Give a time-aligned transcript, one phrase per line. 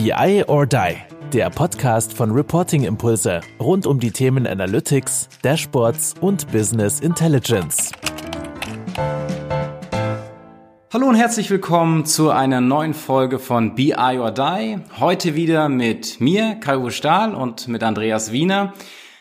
[0.00, 0.94] BI or Die,
[1.32, 7.90] der Podcast von Reporting Impulse rund um die Themen Analytics, Dashboards und Business Intelligence.
[10.92, 14.78] Hallo und herzlich willkommen zu einer neuen Folge von BI or Die.
[15.00, 18.74] Heute wieder mit mir, Kai-Uwe Stahl und mit Andreas Wiener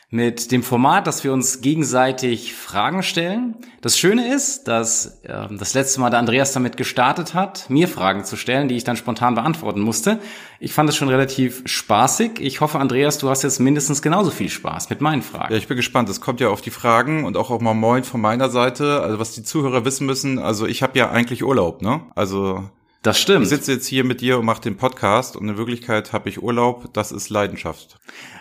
[0.09, 3.55] mit dem Format, dass wir uns gegenseitig Fragen stellen.
[3.81, 8.23] Das Schöne ist, dass äh, das letzte Mal der Andreas damit gestartet hat, mir Fragen
[8.23, 10.19] zu stellen, die ich dann spontan beantworten musste.
[10.61, 12.39] Ich fand es schon relativ spaßig.
[12.39, 15.51] Ich hoffe, Andreas, du hast jetzt mindestens genauso viel Spaß mit meinen Fragen.
[15.51, 16.07] Ja, ich bin gespannt.
[16.07, 19.01] Es kommt ja auf die Fragen und auch auf mal Moin von meiner Seite.
[19.01, 20.39] Also was die Zuhörer wissen müssen.
[20.39, 21.99] Also ich habe ja eigentlich Urlaub, ne?
[22.15, 22.69] Also
[23.03, 23.43] das stimmt.
[23.43, 26.41] Ich sitze jetzt hier mit dir und mache den Podcast und in Wirklichkeit habe ich
[26.41, 26.93] Urlaub.
[26.93, 27.97] Das ist Leidenschaft.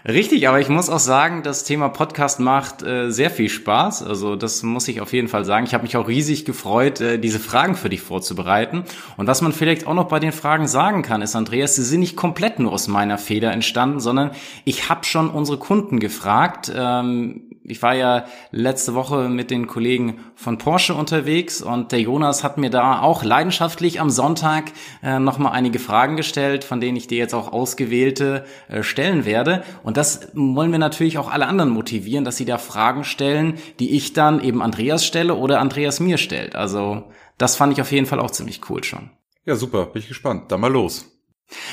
[0.09, 4.03] Richtig, aber ich muss auch sagen, das Thema Podcast macht äh, sehr viel Spaß.
[4.03, 5.67] Also das muss ich auf jeden Fall sagen.
[5.67, 8.85] Ich habe mich auch riesig gefreut, äh, diese Fragen für dich vorzubereiten.
[9.17, 12.01] Und was man vielleicht auch noch bei den Fragen sagen kann, ist, Andreas, sie sind
[12.01, 14.31] nicht komplett nur aus meiner Feder entstanden, sondern
[14.65, 16.73] ich habe schon unsere Kunden gefragt.
[16.75, 22.45] Ähm, ich war ja letzte Woche mit den Kollegen von Porsche unterwegs und der Jonas
[22.45, 27.09] hat mir da auch leidenschaftlich am Sonntag äh, nochmal einige Fragen gestellt, von denen ich
[27.09, 29.65] dir jetzt auch ausgewählte äh, stellen werde.
[29.83, 33.97] Und das wollen wir natürlich auch alle anderen motivieren, dass sie da Fragen stellen, die
[33.97, 36.57] ich dann eben Andreas stelle oder Andreas mir stellt.
[36.57, 37.05] Also
[37.39, 39.11] das fand ich auf jeden Fall auch ziemlich cool schon.
[39.45, 40.51] Ja, super, bin ich gespannt.
[40.51, 41.16] Dann mal los.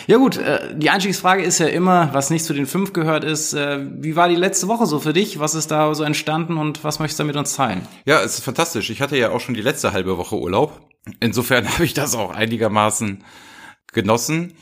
[0.08, 3.54] Ja gut, äh, die Einstiegsfrage ist ja immer, was nicht zu den fünf gehört ist,
[3.54, 5.40] äh, wie war die letzte Woche so für dich?
[5.40, 7.88] Was ist da so entstanden und was möchtest du mit uns teilen?
[8.06, 8.90] Ja, es ist fantastisch.
[8.90, 10.80] Ich hatte ja auch schon die letzte halbe Woche Urlaub.
[11.20, 13.24] Insofern habe ich das auch einigermaßen
[13.92, 14.54] genossen.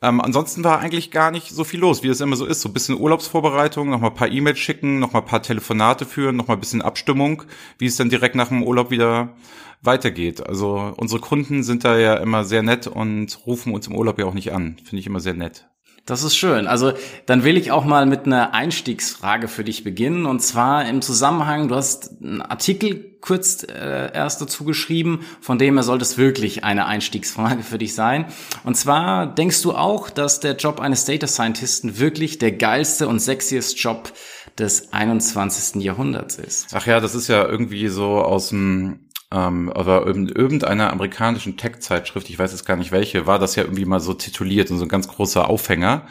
[0.00, 2.60] Ähm, ansonsten war eigentlich gar nicht so viel los, wie es immer so ist.
[2.60, 6.56] So ein bisschen Urlaubsvorbereitung, nochmal ein paar E-Mails schicken, nochmal ein paar Telefonate führen, nochmal
[6.56, 7.42] ein bisschen Abstimmung,
[7.78, 9.34] wie es dann direkt nach dem Urlaub wieder
[9.82, 10.46] weitergeht.
[10.46, 14.26] Also unsere Kunden sind da ja immer sehr nett und rufen uns im Urlaub ja
[14.26, 14.76] auch nicht an.
[14.84, 15.68] Finde ich immer sehr nett.
[16.08, 16.66] Das ist schön.
[16.66, 16.94] Also
[17.26, 20.24] dann will ich auch mal mit einer Einstiegsfrage für dich beginnen.
[20.24, 25.74] Und zwar im Zusammenhang, du hast einen Artikel kurz äh, erst dazu geschrieben, von dem
[25.74, 28.24] her sollte es wirklich eine Einstiegsfrage für dich sein.
[28.64, 33.18] Und zwar denkst du auch, dass der Job eines Data Scientisten wirklich der geilste und
[33.20, 34.10] sexiest Job
[34.58, 35.82] des 21.
[35.82, 36.68] Jahrhunderts ist?
[36.72, 42.30] Ach ja, das ist ja irgendwie so aus dem ähm, aber in irgendeiner amerikanischen Tech-Zeitschrift,
[42.30, 44.84] ich weiß jetzt gar nicht welche, war das ja irgendwie mal so tituliert und so
[44.84, 46.06] ein ganz großer Aufhänger.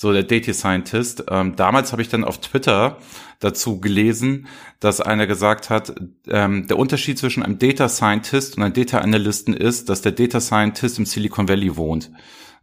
[0.00, 1.24] So der Data Scientist.
[1.28, 2.98] Ähm, damals habe ich dann auf Twitter
[3.40, 4.46] dazu gelesen,
[4.78, 5.92] dass einer gesagt hat,
[6.28, 10.40] ähm, der Unterschied zwischen einem Data Scientist und einem Data Analysten ist, dass der Data
[10.40, 12.12] Scientist im Silicon Valley wohnt.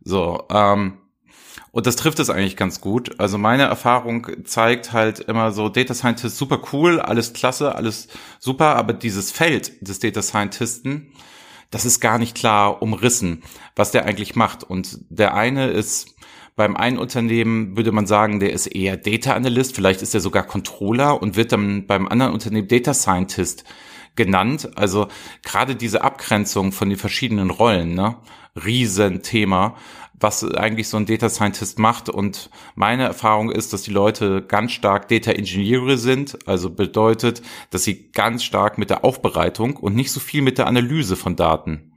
[0.02, 1.00] So, ähm,
[1.76, 3.20] und das trifft es eigentlich ganz gut.
[3.20, 8.08] Also meine Erfahrung zeigt halt immer so, Data Scientist super cool, alles klasse, alles
[8.40, 11.12] super, aber dieses Feld des Data Scientisten,
[11.72, 13.44] das ist gar nicht klar umrissen,
[13.76, 14.64] was der eigentlich macht.
[14.64, 16.16] Und der eine ist
[16.56, 20.44] beim einen Unternehmen würde man sagen, der ist eher Data Analyst, vielleicht ist er sogar
[20.44, 23.66] Controller und wird dann beim anderen Unternehmen Data Scientist
[24.16, 24.70] genannt.
[24.76, 25.10] Also
[25.44, 28.16] gerade diese Abgrenzung von den verschiedenen Rollen, ne?
[28.64, 29.76] Riesenthema
[30.20, 32.10] was eigentlich so ein Data Scientist macht.
[32.10, 37.84] Und meine Erfahrung ist, dass die Leute ganz stark Data Ingenieure sind, also bedeutet, dass
[37.84, 41.92] sie ganz stark mit der Aufbereitung und nicht so viel mit der Analyse von Daten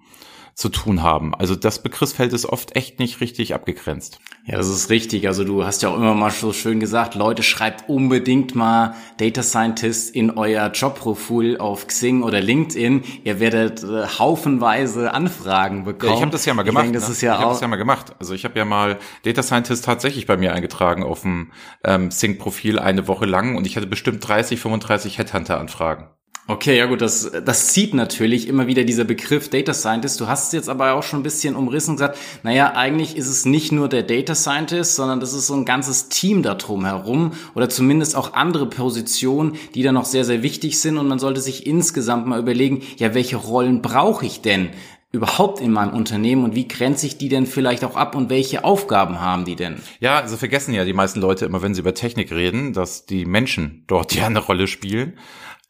[0.59, 1.37] zu tun haben.
[1.37, 4.19] Also das Begriffsfeld ist oft echt nicht richtig abgegrenzt.
[4.45, 5.29] Ja, das ist richtig.
[5.29, 9.45] Also du hast ja auch immer mal so schön gesagt, Leute, schreibt unbedingt mal Data
[9.45, 13.05] Scientist in euer Jobprofil auf Xing oder LinkedIn.
[13.23, 16.11] Ihr werdet äh, haufenweise Anfragen bekommen.
[16.11, 16.87] Ja, ich habe das ja mal gemacht.
[16.87, 17.15] Ich denke, das ne?
[17.15, 18.17] ist ja ich habe das ja mal gemacht.
[18.19, 21.53] Also ich habe ja mal Data Scientist tatsächlich bei mir eingetragen auf dem
[21.85, 26.09] ähm, Xing-Profil eine Woche lang und ich hatte bestimmt 30, 35 Headhunter-Anfragen.
[26.51, 30.19] Okay, ja gut, das, das zieht natürlich immer wieder dieser Begriff Data Scientist.
[30.19, 33.29] Du hast es jetzt aber auch schon ein bisschen umrissen und gesagt, naja, eigentlich ist
[33.29, 36.87] es nicht nur der Data Scientist, sondern das ist so ein ganzes Team da drum
[36.87, 41.19] herum oder zumindest auch andere Positionen, die da noch sehr, sehr wichtig sind und man
[41.19, 44.71] sollte sich insgesamt mal überlegen, ja, welche Rollen brauche ich denn?
[45.11, 48.63] überhaupt in meinem Unternehmen und wie grenze ich die denn vielleicht auch ab und welche
[48.63, 49.81] Aufgaben haben die denn?
[50.01, 53.25] Ja, also vergessen ja die meisten Leute immer, wenn sie über Technik reden, dass die
[53.25, 55.15] Menschen dort ja eine Rolle spielen.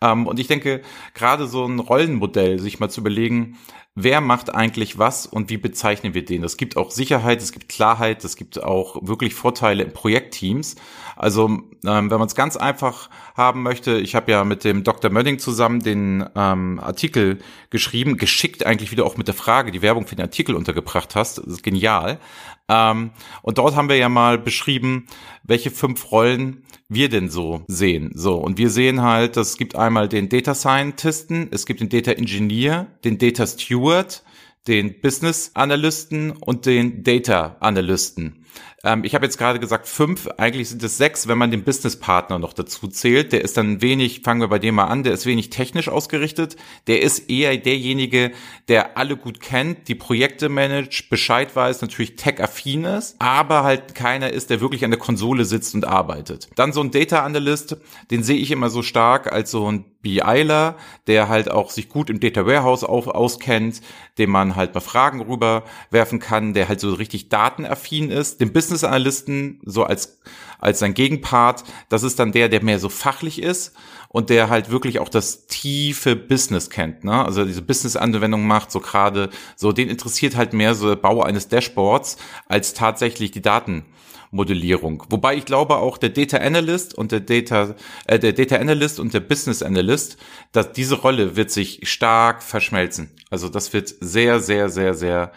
[0.02, 0.82] Ähm, und ich denke,
[1.14, 3.58] gerade so ein Rollenmodell, sich mal zu überlegen,
[4.00, 6.44] wer macht eigentlich was und wie bezeichnen wir den?
[6.44, 10.76] Es gibt auch Sicherheit, es gibt Klarheit, es gibt auch wirklich Vorteile in Projektteams.
[11.16, 15.10] Also ähm, wenn man es ganz einfach haben möchte, ich habe ja mit dem Dr.
[15.10, 17.38] Mölling zusammen den ähm, Artikel
[17.70, 21.38] geschrieben, geschickt eigentlich wieder auch mit der Frage, die Werbung für den Artikel untergebracht hast.
[21.38, 22.20] Das ist genial.
[22.68, 23.10] Ähm,
[23.42, 25.06] und dort haben wir ja mal beschrieben,
[25.42, 28.12] welche fünf Rollen wir denn so sehen.
[28.14, 32.12] So, und wir sehen halt, es gibt einmal den Data Scientisten, es gibt den Data
[32.12, 34.22] Engineer, den Data Steward,
[34.66, 38.44] den Business Analysten und den Data Analysten.
[38.84, 42.38] Ähm, ich habe jetzt gerade gesagt fünf, eigentlich sind es sechs, wenn man den Businesspartner
[42.38, 43.32] noch dazu zählt.
[43.32, 46.56] Der ist dann wenig, fangen wir bei dem mal an, der ist wenig technisch ausgerichtet.
[46.86, 48.32] Der ist eher derjenige,
[48.68, 54.30] der alle gut kennt, die Projekte managt, Bescheid weiß, natürlich tech-affin ist, aber halt keiner
[54.30, 56.48] ist, der wirklich an der Konsole sitzt und arbeitet.
[56.54, 57.76] Dann so ein Data Analyst,
[58.10, 60.76] den sehe ich immer so stark als so ein BIler,
[61.06, 63.80] der halt auch sich gut im Data Warehouse auf, auskennt,
[64.16, 68.40] dem man halt mal Fragen rüberwerfen kann, der halt so richtig datenaffin ist.
[68.48, 70.18] Den Business Analysten so als,
[70.58, 73.74] als sein Gegenpart, das ist dann der, der mehr so fachlich ist
[74.08, 77.24] und der halt wirklich auch das tiefe Business kennt, ne?
[77.24, 81.48] Also diese Business-Anwendung macht, so gerade, so den interessiert halt mehr so der Bau eines
[81.48, 82.16] Dashboards
[82.48, 83.84] als tatsächlich die Daten
[84.30, 85.04] Modellierung.
[85.08, 87.74] Wobei ich glaube auch der Data Analyst und der Data,
[88.06, 90.18] äh, der Data Analyst und der Business Analyst,
[90.52, 93.10] dass diese Rolle wird sich stark verschmelzen.
[93.30, 95.32] Also das wird sehr, sehr, sehr, sehr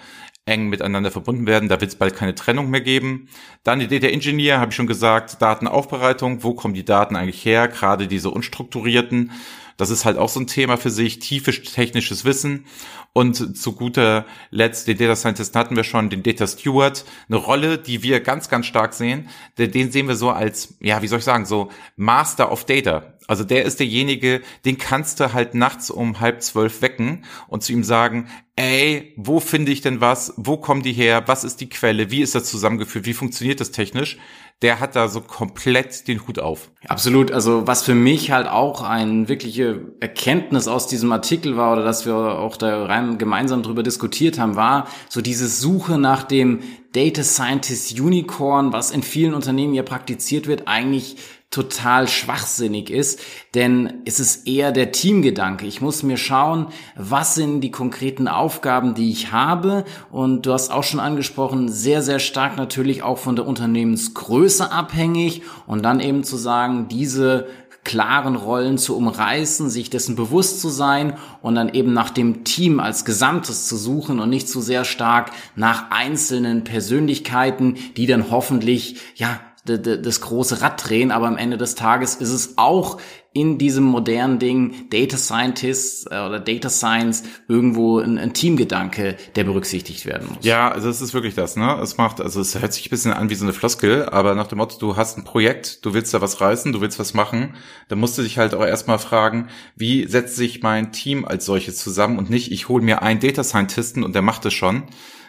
[0.45, 1.69] eng miteinander verbunden werden.
[1.69, 3.29] Da wird es bald keine Trennung mehr geben.
[3.63, 6.43] Dann die Data Engineer, habe ich schon gesagt, Datenaufbereitung.
[6.43, 7.67] Wo kommen die Daten eigentlich her?
[7.67, 9.31] Gerade diese unstrukturierten.
[9.77, 12.65] Das ist halt auch so ein Thema für sich, tiefes technisches Wissen.
[13.13, 17.77] Und zu guter Letzt, den Data Scientist hatten wir schon, den Data Steward, eine Rolle,
[17.77, 19.29] die wir ganz, ganz stark sehen.
[19.57, 23.13] Den sehen wir so als, ja, wie soll ich sagen, so Master of Data.
[23.31, 27.71] Also der ist derjenige, den kannst du halt nachts um halb zwölf wecken und zu
[27.71, 30.33] ihm sagen, ey, wo finde ich denn was?
[30.35, 31.23] Wo kommen die her?
[31.27, 32.11] Was ist die Quelle?
[32.11, 33.05] Wie ist das zusammengeführt?
[33.05, 34.17] Wie funktioniert das technisch?
[34.61, 36.69] der hat da so komplett den Hut auf.
[36.87, 37.31] Absolut.
[37.31, 42.05] Also was für mich halt auch eine wirkliche Erkenntnis aus diesem Artikel war oder dass
[42.05, 46.59] wir auch da rein gemeinsam drüber diskutiert haben, war so diese Suche nach dem
[46.93, 51.15] Data Scientist Unicorn, was in vielen Unternehmen ja praktiziert wird, eigentlich
[51.51, 53.19] total schwachsinnig ist,
[53.53, 55.67] denn es ist eher der Teamgedanke.
[55.67, 60.71] Ich muss mir schauen, was sind die konkreten Aufgaben, die ich habe und du hast
[60.71, 66.23] auch schon angesprochen, sehr, sehr stark natürlich auch von der Unternehmensgröße abhängig und dann eben
[66.23, 67.47] zu sagen, diese
[67.83, 72.79] klaren Rollen zu umreißen, sich dessen bewusst zu sein und dann eben nach dem Team
[72.79, 78.97] als Gesamtes zu suchen und nicht zu sehr stark nach einzelnen Persönlichkeiten, die dann hoffentlich,
[79.15, 82.99] ja, das große Rad drehen, aber am Ende des Tages ist es auch
[83.33, 89.45] in diesem modernen Ding Data Scientist äh, oder Data Science irgendwo ein, ein, Teamgedanke, der
[89.45, 90.43] berücksichtigt werden muss.
[90.43, 91.79] Ja, also es ist wirklich das, ne?
[91.81, 94.47] Es macht, also es hört sich ein bisschen an wie so eine Floskel, aber nach
[94.47, 97.55] dem Motto, du hast ein Projekt, du willst da was reißen, du willst was machen,
[97.87, 99.47] dann musst du dich halt auch erstmal fragen,
[99.77, 103.45] wie setzt sich mein Team als solches zusammen und nicht, ich hole mir einen Data
[103.45, 104.83] Scientisten und der macht es schon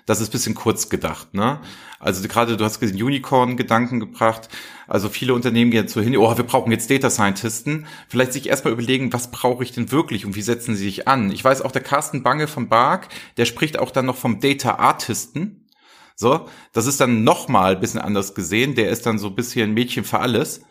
[0.07, 1.61] das ist bisschen kurz gedacht, ne?
[1.99, 4.49] Also gerade du hast diesen Unicorn-Gedanken gebracht.
[4.89, 7.87] Also viele Unternehmen gehen so hin, oh, wir brauchen jetzt Data Scientisten.
[8.09, 11.31] Vielleicht sich erstmal überlegen, was brauche ich denn wirklich und wie setzen sie sich an?
[11.31, 14.77] Ich weiß auch, der Carsten Bange von Bark, der spricht auch dann noch vom Data
[14.77, 15.69] Artisten.
[16.17, 18.75] So, das ist dann nochmal ein bisschen anders gesehen.
[18.75, 20.63] Der ist dann so ein bisschen Mädchen für alles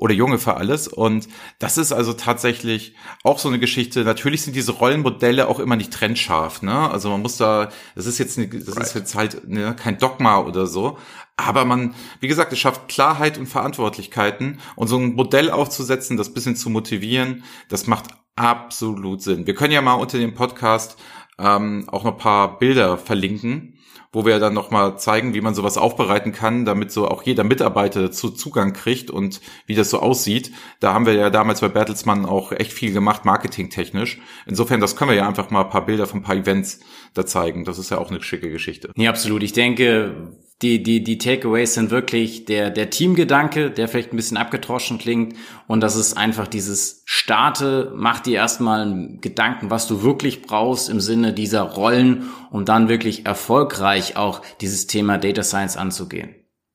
[0.00, 0.88] oder Junge für alles.
[0.88, 4.02] Und das ist also tatsächlich auch so eine Geschichte.
[4.02, 6.62] Natürlich sind diese Rollenmodelle auch immer nicht trennscharf.
[6.62, 6.90] Ne?
[6.90, 8.86] Also man muss da, das ist jetzt, das right.
[8.86, 10.98] ist jetzt halt ne, kein Dogma oder so.
[11.36, 16.32] Aber man, wie gesagt, es schafft Klarheit und Verantwortlichkeiten und so ein Modell aufzusetzen, das
[16.32, 18.06] bisschen zu motivieren, das macht
[18.36, 19.46] absolut Sinn.
[19.46, 20.98] Wir können ja mal unter dem Podcast
[21.38, 23.79] ähm, auch noch paar Bilder verlinken
[24.12, 28.02] wo wir dann nochmal zeigen, wie man sowas aufbereiten kann, damit so auch jeder Mitarbeiter
[28.02, 30.50] dazu Zugang kriegt und wie das so aussieht.
[30.80, 34.18] Da haben wir ja damals bei Bertelsmann auch echt viel gemacht, marketingtechnisch.
[34.46, 36.80] Insofern, das können wir ja einfach mal ein paar Bilder von ein paar Events
[37.14, 37.64] da zeigen.
[37.64, 38.90] Das ist ja auch eine schicke Geschichte.
[38.96, 39.44] Ja, absolut.
[39.44, 40.32] Ich denke,
[40.62, 45.34] die, die, die Takeaways sind wirklich der, der Teamgedanke, der vielleicht ein bisschen abgetroschen klingt.
[45.66, 51.00] Und das ist einfach dieses Starte, mach dir erstmal Gedanken, was du wirklich brauchst im
[51.00, 56.34] Sinne dieser Rollen, um dann wirklich erfolgreich auch dieses Thema Data Science anzugehen.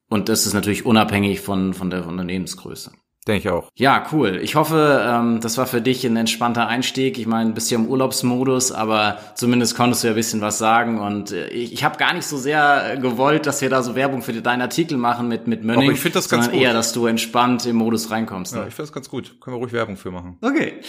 [0.10, 2.92] Und das ist natürlich unabhängig von, von der Unternehmensgröße.
[3.28, 3.72] Denke ich auch.
[3.76, 4.40] Ja, cool.
[4.44, 7.18] Ich hoffe, ähm, das war für dich ein entspannter Einstieg.
[7.18, 11.00] Ich meine, bist ja im Urlaubsmodus, aber zumindest konntest du ja ein bisschen was sagen.
[11.00, 14.22] Und äh, ich, ich habe gar nicht so sehr gewollt, dass wir da so Werbung
[14.22, 15.86] für deinen Artikel machen mit, mit Mönning.
[15.86, 16.60] Aber ich finde das ganz gut.
[16.60, 18.54] eher, dass du entspannt im Modus reinkommst.
[18.54, 18.62] Ne?
[18.62, 19.42] Ja, ich finde das ganz gut.
[19.42, 20.38] Können wir ruhig Werbung für machen.
[20.42, 20.82] Okay.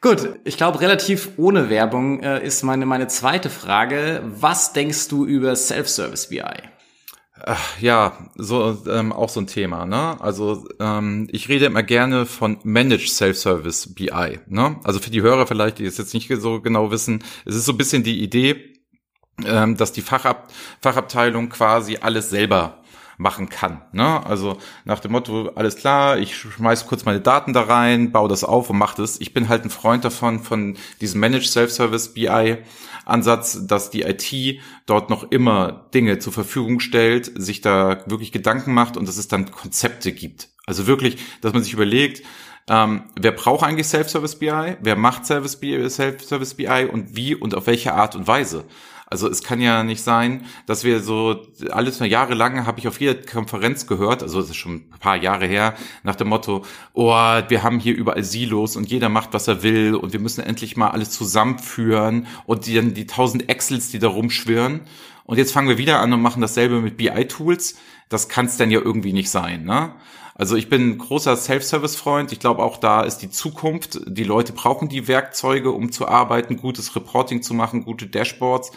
[0.00, 4.22] Gut, ich glaube, relativ ohne Werbung äh, ist meine, meine zweite Frage.
[4.24, 6.42] Was denkst du über Self-Service BI?
[7.80, 9.86] Ja, so ähm, auch so ein Thema.
[9.86, 10.20] Ne?
[10.20, 14.38] Also ähm, ich rede immer gerne von Managed Self-Service BI.
[14.46, 14.76] Ne?
[14.84, 17.72] Also für die Hörer vielleicht, die es jetzt nicht so genau wissen, es ist so
[17.72, 18.74] ein bisschen die Idee,
[19.44, 22.77] ähm, dass die Fachabteilung quasi alles selber
[23.18, 23.82] machen kann.
[23.92, 24.24] Ne?
[24.24, 28.44] Also nach dem Motto, alles klar, ich schmeiß kurz meine Daten da rein, baue das
[28.44, 29.20] auf und mache das.
[29.20, 32.58] Ich bin halt ein Freund davon, von diesem Managed Self-Service BI
[33.04, 38.72] Ansatz, dass die IT dort noch immer Dinge zur Verfügung stellt, sich da wirklich Gedanken
[38.72, 40.48] macht und dass es dann Konzepte gibt.
[40.66, 42.22] Also wirklich, dass man sich überlegt,
[42.68, 44.76] ähm, wer braucht eigentlich Self-Service BI?
[44.80, 48.64] Wer macht Self-Service BI und wie und auf welche Art und Weise?
[49.10, 53.00] Also es kann ja nicht sein, dass wir so alles mal jahrelang habe ich auf
[53.00, 57.10] jeder Konferenz gehört, also es ist schon ein paar Jahre her, nach dem Motto, oh,
[57.10, 60.76] wir haben hier überall Silos und jeder macht, was er will und wir müssen endlich
[60.76, 64.82] mal alles zusammenführen und die, die tausend Excels, die da rumschwirren.
[65.24, 67.76] Und jetzt fangen wir wieder an und machen dasselbe mit BI-Tools.
[68.10, 69.94] Das kann es dann ja irgendwie nicht sein, ne?
[70.34, 72.30] Also ich bin ein großer Self-Service-Freund.
[72.30, 74.00] Ich glaube, auch da ist die Zukunft.
[74.06, 78.70] Die Leute brauchen die Werkzeuge, um zu arbeiten, gutes Reporting zu machen, gute Dashboards.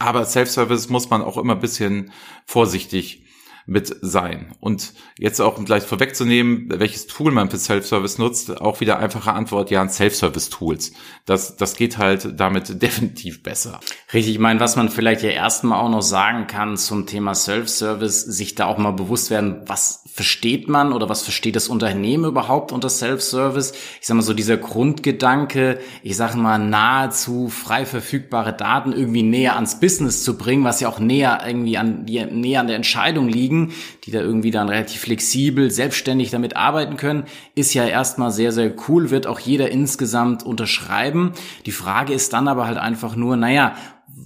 [0.00, 2.10] Aber Self-Service muss man auch immer bisschen
[2.46, 3.22] vorsichtig
[3.66, 4.52] mit sein.
[4.60, 9.32] Und jetzt auch, um gleich vorwegzunehmen, welches Tool man für Self-Service nutzt, auch wieder einfache
[9.32, 10.92] Antwort, ja, ein Self-Service-Tools.
[11.24, 13.80] Das, das geht halt damit definitiv besser.
[14.12, 18.22] Richtig, ich meine, was man vielleicht ja erstmal auch noch sagen kann zum Thema Self-Service,
[18.22, 22.72] sich da auch mal bewusst werden, was versteht man oder was versteht das Unternehmen überhaupt
[22.72, 23.72] unter Self-Service?
[24.00, 29.54] Ich sag mal so dieser Grundgedanke, ich sage mal nahezu frei verfügbare Daten irgendwie näher
[29.54, 33.72] ans Business zu bringen, was ja auch näher irgendwie an näher an der Entscheidung liegen,
[34.04, 38.72] die da irgendwie dann relativ flexibel, selbstständig damit arbeiten können, ist ja erstmal sehr sehr
[38.88, 41.32] cool, wird auch jeder insgesamt unterschreiben.
[41.66, 43.74] Die Frage ist dann aber halt einfach nur, naja,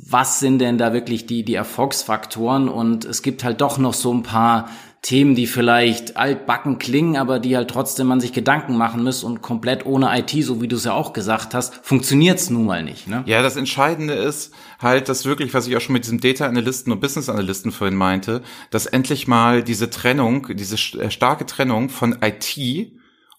[0.06, 2.68] was sind denn da wirklich die, die Erfolgsfaktoren?
[2.68, 4.68] Und es gibt halt doch noch so ein paar
[5.04, 9.42] Themen, die vielleicht altbacken klingen, aber die halt trotzdem man sich Gedanken machen muss und
[9.42, 13.06] komplett ohne IT, so wie du es ja auch gesagt hast, funktioniert's nun mal nicht.
[13.06, 13.22] Ne?
[13.26, 16.90] Ja, das Entscheidende ist halt, dass wirklich, was ich auch schon mit diesem Data Analysten
[16.90, 22.16] und Business Analysten vorhin meinte, dass endlich mal diese Trennung, diese äh, starke Trennung von
[22.22, 22.90] IT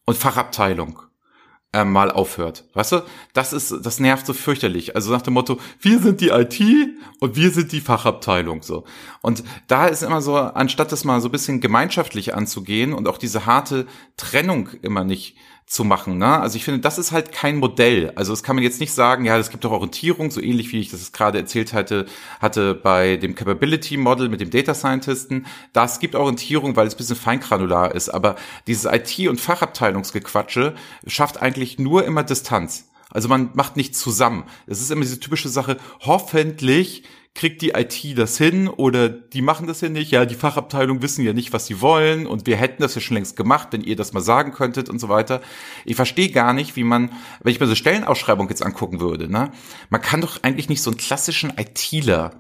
[0.06, 1.00] und Fachabteilung
[1.76, 2.64] äh, mal aufhört.
[2.74, 3.02] Weißt du,
[3.34, 4.96] das ist, das nervt so fürchterlich.
[4.96, 6.62] Also nach dem Motto, wir sind die IT
[7.20, 8.86] und wir sind die Fachabteilung, so.
[9.22, 13.18] Und da ist immer so, anstatt das mal so ein bisschen gemeinschaftlich anzugehen und auch
[13.18, 16.20] diese harte Trennung immer nicht zu machen.
[16.20, 16.40] Ne?
[16.40, 18.12] Also ich finde, das ist halt kein Modell.
[18.16, 20.80] Also es kann man jetzt nicht sagen, ja, es gibt doch Orientierung, so ähnlich wie
[20.80, 22.06] ich das gerade erzählt hatte,
[22.40, 25.48] hatte bei dem Capability Model mit dem Data Scientisten.
[25.74, 28.10] Das gibt Orientierung, weil es ein bisschen feingranular ist.
[28.10, 28.36] Aber
[28.68, 30.76] dieses IT- und Fachabteilungsgequatsche
[31.08, 32.88] schafft eigentlich nur immer Distanz.
[33.10, 34.44] Also man macht nicht zusammen.
[34.68, 37.04] Es ist immer diese typische Sache, hoffentlich
[37.36, 40.10] kriegt die IT das hin oder die machen das ja nicht.
[40.12, 43.16] Ja, die Fachabteilung wissen ja nicht, was sie wollen und wir hätten das ja schon
[43.16, 45.42] längst gemacht, wenn ihr das mal sagen könntet und so weiter.
[45.84, 47.12] Ich verstehe gar nicht, wie man,
[47.44, 49.52] wenn ich mir so Stellenausschreibung jetzt angucken würde, ne,
[49.90, 52.32] man kann doch eigentlich nicht so einen klassischen ITler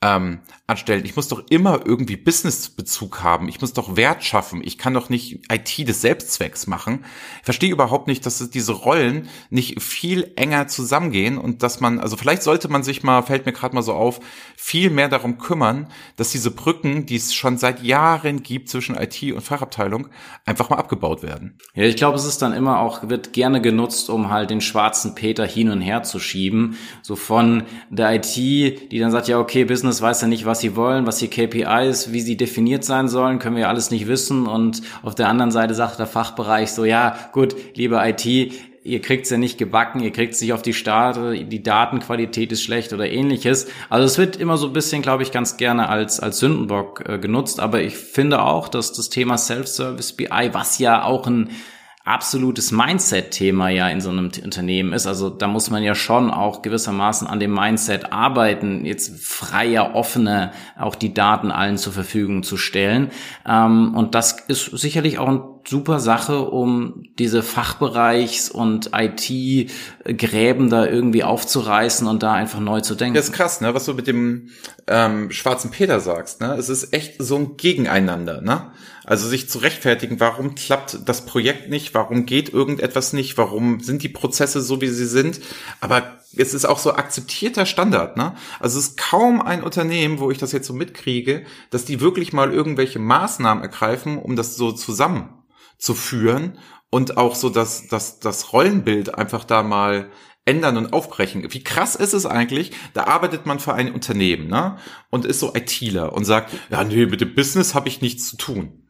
[0.00, 1.04] ähm, anstellen.
[1.04, 3.48] Ich muss doch immer irgendwie Businessbezug haben.
[3.48, 4.60] Ich muss doch Wert schaffen.
[4.62, 7.04] Ich kann doch nicht IT des Selbstzwecks machen.
[7.38, 12.16] Ich verstehe überhaupt nicht, dass diese Rollen nicht viel enger zusammengehen und dass man, also
[12.16, 14.20] vielleicht sollte man sich mal, fällt mir gerade mal so auf,
[14.56, 19.20] viel mehr darum kümmern, dass diese Brücken, die es schon seit Jahren gibt zwischen IT
[19.32, 20.08] und Fachabteilung,
[20.44, 21.58] einfach mal abgebaut werden.
[21.74, 25.14] Ja, ich glaube, es ist dann immer auch, wird gerne genutzt, um halt den schwarzen
[25.14, 26.76] Peter hin und her zu schieben.
[27.02, 30.60] So von der IT, die dann sagt, ja, okay, Business Business weiß ja nicht, was
[30.60, 34.46] sie wollen, was die KPIs, wie sie definiert sein sollen, können wir alles nicht wissen.
[34.46, 39.30] Und auf der anderen Seite sagt der Fachbereich so, ja, gut, liebe IT, ihr kriegt's
[39.30, 41.18] ja nicht gebacken, ihr kriegt's nicht auf die Start,
[41.50, 43.68] die Datenqualität ist schlecht oder ähnliches.
[43.88, 47.18] Also es wird immer so ein bisschen, glaube ich, ganz gerne als, als Sündenbock äh,
[47.18, 47.58] genutzt.
[47.58, 51.48] Aber ich finde auch, dass das Thema Self-Service BI, was ja auch ein
[52.08, 55.06] absolutes Mindset-Thema ja in so einem Unternehmen ist.
[55.06, 60.52] Also da muss man ja schon auch gewissermaßen an dem Mindset arbeiten, jetzt freier, offener
[60.78, 63.10] auch die Daten allen zur Verfügung zu stellen.
[63.46, 70.86] Ähm, und das ist sicherlich auch eine super Sache, um diese Fachbereichs- und IT-Gräben da
[70.86, 73.14] irgendwie aufzureißen und da einfach neu zu denken.
[73.14, 74.48] Das ist krass, ne, was du mit dem
[74.86, 76.40] ähm, schwarzen Peter sagst.
[76.40, 76.54] Ne?
[76.54, 78.40] Es ist echt so ein Gegeneinander.
[78.40, 78.72] Ne?
[79.04, 84.02] Also sich zu rechtfertigen, warum klappt das Projekt nicht, warum geht irgendetwas nicht, warum sind
[84.02, 85.40] die Prozesse so, wie sie sind.
[85.80, 88.16] Aber es ist auch so akzeptierter Standard.
[88.16, 88.34] Ne?
[88.60, 92.32] Also es ist kaum ein Unternehmen, wo ich das jetzt so mitkriege, dass die wirklich
[92.32, 94.72] mal irgendwelche Maßnahmen ergreifen, um das so
[95.78, 96.58] zusammenzuführen
[96.90, 100.10] und auch so das, das, das Rollenbild einfach da mal
[100.44, 101.46] ändern und aufbrechen.
[101.52, 102.72] Wie krass ist es eigentlich?
[102.94, 104.78] Da arbeitet man für ein Unternehmen, ne?
[105.10, 108.36] Und ist so ITler und sagt, ja, nee, mit dem Business habe ich nichts zu
[108.36, 108.88] tun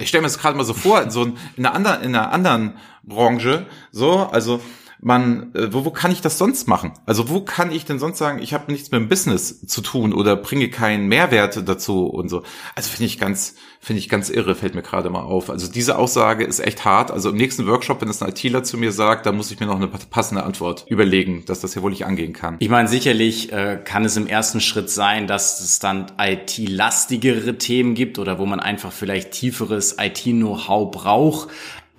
[0.00, 2.30] ich stelle mir das gerade mal so vor, in so in einer anderen, in einer
[2.32, 4.60] anderen Branche, so, also
[5.00, 6.92] man, äh, wo, wo kann ich das sonst machen?
[7.06, 10.12] Also wo kann ich denn sonst sagen, ich habe nichts mit dem Business zu tun
[10.12, 12.42] oder bringe keinen Mehrwert dazu und so.
[12.74, 15.50] Also finde ich ganz, finde ich ganz irre, fällt mir gerade mal auf.
[15.50, 17.10] Also diese Aussage ist echt hart.
[17.10, 19.66] Also im nächsten Workshop, wenn es ein ITler zu mir sagt, da muss ich mir
[19.66, 22.56] noch eine passende Antwort überlegen, dass das ja wohl nicht angehen kann.
[22.58, 27.94] Ich meine, sicherlich äh, kann es im ersten Schritt sein, dass es dann IT-lastigere Themen
[27.94, 31.48] gibt oder wo man einfach vielleicht tieferes IT-Know-how braucht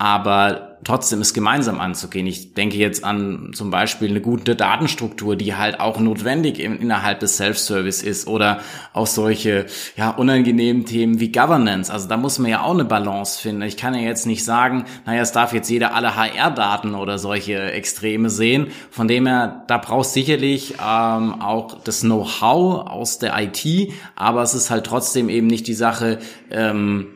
[0.00, 2.26] aber trotzdem ist gemeinsam anzugehen.
[2.26, 7.36] Ich denke jetzt an zum Beispiel eine gute Datenstruktur, die halt auch notwendig innerhalb des
[7.36, 8.60] Self-Service ist oder
[8.94, 9.66] auch solche
[9.96, 11.92] ja unangenehmen Themen wie Governance.
[11.92, 13.60] Also da muss man ja auch eine Balance finden.
[13.60, 17.60] Ich kann ja jetzt nicht sagen, naja, es darf jetzt jeder alle HR-Daten oder solche
[17.72, 18.68] Extreme sehen.
[18.90, 24.54] Von dem her, da brauchst sicherlich ähm, auch das Know-how aus der IT, aber es
[24.54, 27.08] ist halt trotzdem eben nicht die Sache, ähm,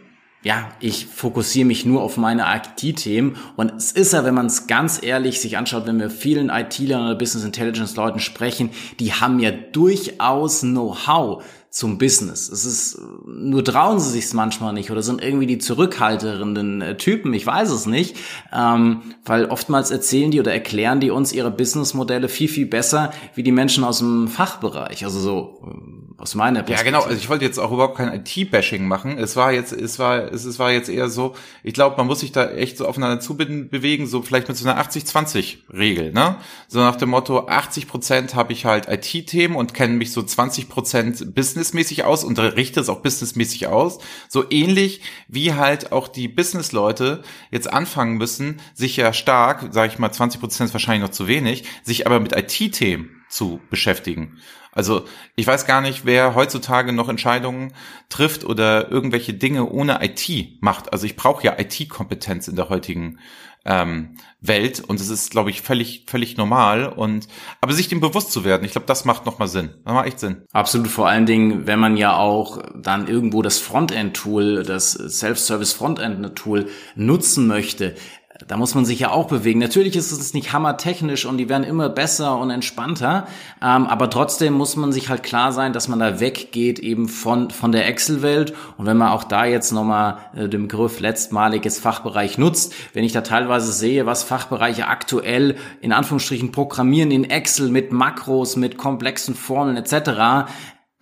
[0.45, 3.37] ja, ich fokussiere mich nur auf meine IT-Themen.
[3.57, 7.07] Und es ist ja, wenn man es ganz ehrlich sich anschaut, wenn wir vielen IT-Lern
[7.07, 8.71] oder Business Intelligence-Leuten sprechen,
[9.01, 12.49] die haben ja durchaus Know-how zum Business.
[12.51, 17.35] Es ist, nur trauen sie sich manchmal nicht oder sind irgendwie die zurückhaltenden äh, Typen,
[17.35, 18.17] ich weiß es nicht,
[18.53, 23.43] ähm, weil oftmals erzählen die oder erklären die uns ihre Businessmodelle viel, viel besser wie
[23.43, 26.95] die Menschen aus dem Fachbereich, also so äh, aus meiner Perspektive.
[26.95, 29.19] Ja, genau, also ich wollte jetzt auch überhaupt kein IT-Bashing machen.
[29.19, 32.21] Es war jetzt, es war, es, es war jetzt eher so, ich glaube, man muss
[32.21, 36.37] sich da echt so aufeinander zu bewegen, so vielleicht mit so einer 80-20-Regel, ne?
[36.69, 40.69] So nach dem Motto, 80 Prozent habe ich halt IT-Themen und kenne mich so 20
[40.69, 43.99] Prozent Business businessmäßig aus, unterrichte es auch businessmäßig aus.
[44.29, 49.99] So ähnlich wie halt auch die Businessleute jetzt anfangen müssen, sich ja stark, sage ich
[49.99, 54.39] mal, 20 Prozent ist wahrscheinlich noch zu wenig, sich aber mit IT-Themen zu beschäftigen.
[54.71, 57.73] Also ich weiß gar nicht, wer heutzutage noch Entscheidungen
[58.09, 60.93] trifft oder irgendwelche Dinge ohne IT macht.
[60.93, 63.19] Also ich brauche ja IT-Kompetenz in der heutigen
[63.65, 67.29] ähm, Welt und es ist, glaube ich, völlig, völlig normal und
[67.61, 69.71] aber sich dem bewusst zu werden, ich glaube, das macht nochmal Sinn.
[69.85, 70.43] Das macht echt Sinn.
[70.53, 77.47] Absolut, vor allen Dingen, wenn man ja auch dann irgendwo das Frontend-Tool, das Self-Service-Frontend-Tool nutzen
[77.47, 77.95] möchte,
[78.49, 79.61] da muss man sich ja auch bewegen.
[79.61, 83.29] Natürlich ist es nicht hammertechnisch und die werden immer besser und entspannter,
[83.63, 87.51] ähm, aber trotzdem muss man sich halt klar sein, dass man da weggeht eben von,
[87.51, 88.53] von der Excel-Welt.
[88.77, 93.13] Und wenn man auch da jetzt nochmal äh, den Begriff letztmaliges Fachbereich nutzt, wenn ich
[93.13, 99.37] da teilweise sehe, was Fachbereiche aktuell in Anführungsstrichen programmieren in Excel mit Makros, mit komplexen
[99.37, 100.51] Formeln etc.,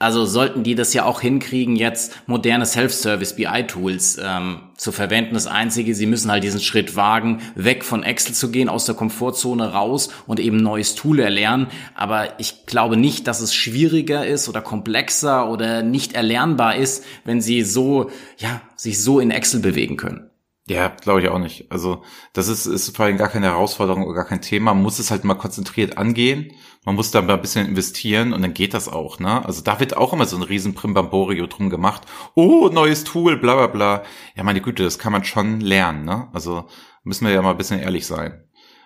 [0.03, 5.35] also sollten die das ja auch hinkriegen, jetzt moderne Self-Service BI-Tools ähm, zu verwenden.
[5.35, 8.97] Das Einzige, sie müssen halt diesen Schritt wagen, weg von Excel zu gehen, aus der
[8.97, 11.69] Komfortzone raus und eben neues Tool erlernen.
[11.95, 17.41] Aber ich glaube nicht, dass es schwieriger ist oder komplexer oder nicht erlernbar ist, wenn
[17.41, 20.32] sie so, ja, sich so in Excel bewegen können.
[20.69, 21.71] Ja, glaube ich auch nicht.
[21.73, 24.75] Also das ist, ist vor allem gar keine Herausforderung oder gar kein Thema.
[24.75, 26.53] Man muss es halt mal konzentriert angehen
[26.85, 29.45] man muss da mal ein bisschen investieren und dann geht das auch, ne?
[29.45, 32.03] Also da wird auch immer so ein riesen Primbamborio drum gemacht.
[32.35, 34.03] Oh, neues Tool, bla bla bla.
[34.35, 36.29] Ja, meine Güte, das kann man schon lernen, ne?
[36.33, 36.67] Also
[37.05, 38.45] müssen wir ja mal ein bisschen ehrlich sein.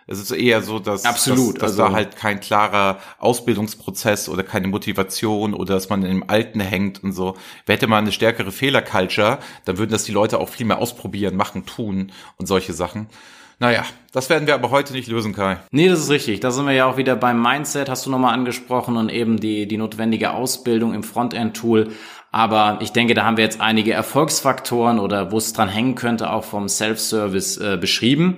[0.09, 4.45] Es ist eher so, dass, Absolut, dass, dass also, da halt kein klarer Ausbildungsprozess oder
[4.45, 7.37] keine Motivation oder dass man im Alten hängt und so.
[7.66, 11.66] Hätte man eine stärkere Fehlerculture, dann würden das die Leute auch viel mehr ausprobieren, machen,
[11.66, 13.09] tun und solche Sachen.
[13.59, 15.57] Naja, das werden wir aber heute nicht lösen, Kai.
[15.71, 16.40] Nee, das ist richtig.
[16.40, 19.66] Da sind wir ja auch wieder beim Mindset, hast du nochmal angesprochen, und eben die,
[19.66, 21.88] die notwendige Ausbildung im Frontend-Tool.
[22.31, 26.31] Aber ich denke, da haben wir jetzt einige Erfolgsfaktoren oder wo es dran hängen könnte,
[26.31, 28.37] auch vom Self-Service äh, beschrieben.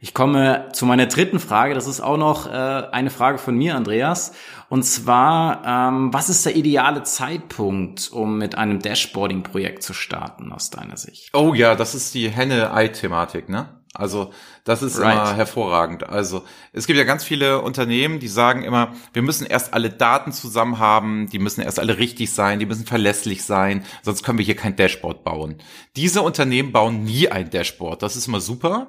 [0.00, 1.74] Ich komme zu meiner dritten Frage.
[1.74, 4.32] Das ist auch noch äh, eine Frage von mir, Andreas.
[4.68, 10.70] Und zwar, ähm, was ist der ideale Zeitpunkt, um mit einem Dashboarding-Projekt zu starten, aus
[10.70, 11.30] deiner Sicht?
[11.34, 13.70] Oh ja, das ist die Henne-Ei-Thematik, ne?
[13.94, 14.32] Also
[14.64, 15.14] das ist right.
[15.14, 16.08] immer hervorragend.
[16.08, 20.30] Also es gibt ja ganz viele Unternehmen, die sagen immer, wir müssen erst alle Daten
[20.30, 24.44] zusammen haben, die müssen erst alle richtig sein, die müssen verlässlich sein, sonst können wir
[24.44, 25.56] hier kein Dashboard bauen.
[25.96, 28.02] Diese Unternehmen bauen nie ein Dashboard.
[28.02, 28.88] Das ist immer super.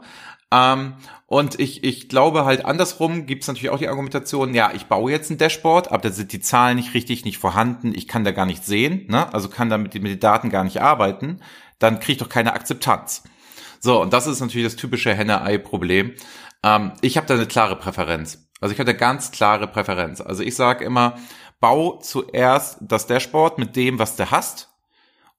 [0.51, 0.93] Ähm,
[1.27, 5.12] und ich, ich glaube halt andersrum gibt es natürlich auch die Argumentation, ja, ich baue
[5.12, 8.31] jetzt ein Dashboard, aber da sind die Zahlen nicht richtig, nicht vorhanden, ich kann da
[8.31, 9.31] gar nicht sehen, ne?
[9.31, 11.41] also kann da mit, den Daten gar nicht arbeiten,
[11.77, 13.23] dann kriege ich doch keine Akzeptanz.
[13.79, 16.13] So, und das ist natürlich das typische Henne-Ei-Problem.
[16.63, 18.49] Ähm, ich habe da eine klare Präferenz.
[18.59, 20.19] Also ich habe eine ganz klare Präferenz.
[20.19, 21.15] Also ich sage immer,
[21.59, 24.68] bau zuerst das Dashboard mit dem, was du hast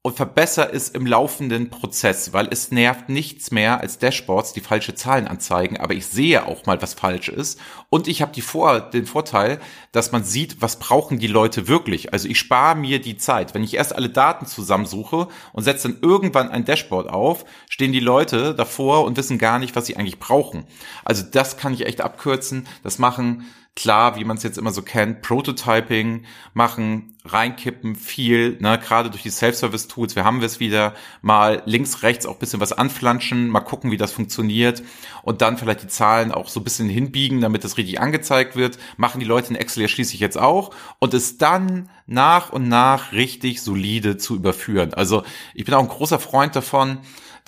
[0.03, 4.95] und verbessere es im laufenden Prozess, weil es nervt nichts mehr als Dashboards, die falsche
[4.95, 7.61] Zahlen anzeigen, aber ich sehe auch mal, was falsch ist
[7.91, 9.61] und ich habe die Vor den Vorteil,
[9.93, 12.15] dass man sieht, was brauchen die Leute wirklich.
[12.15, 13.53] Also ich spare mir die Zeit.
[13.53, 18.01] Wenn ich erst alle Daten zusammensuche und setze dann irgendwann ein Dashboard auf, stehen die
[18.01, 20.65] Leute davor und wissen gar nicht, was sie eigentlich brauchen.
[21.05, 22.67] Also das kann ich echt abkürzen.
[22.83, 23.45] Das machen
[23.77, 29.23] klar, wie man es jetzt immer so kennt, Prototyping machen, reinkippen, viel, ne, gerade durch
[29.23, 33.91] die Self-Service-Tools, wir haben es wieder, mal links, rechts auch bisschen was anflanschen, mal gucken,
[33.91, 34.83] wie das funktioniert
[35.23, 38.79] und dann vielleicht die Zahlen auch so ein bisschen hinbiegen, damit das richtig angezeigt wird,
[38.97, 43.13] machen die Leute in Excel ja schließlich jetzt auch und es dann nach und nach
[43.13, 44.95] richtig solide zu überführen.
[44.95, 45.23] Also
[45.55, 46.99] ich bin auch ein großer Freund davon,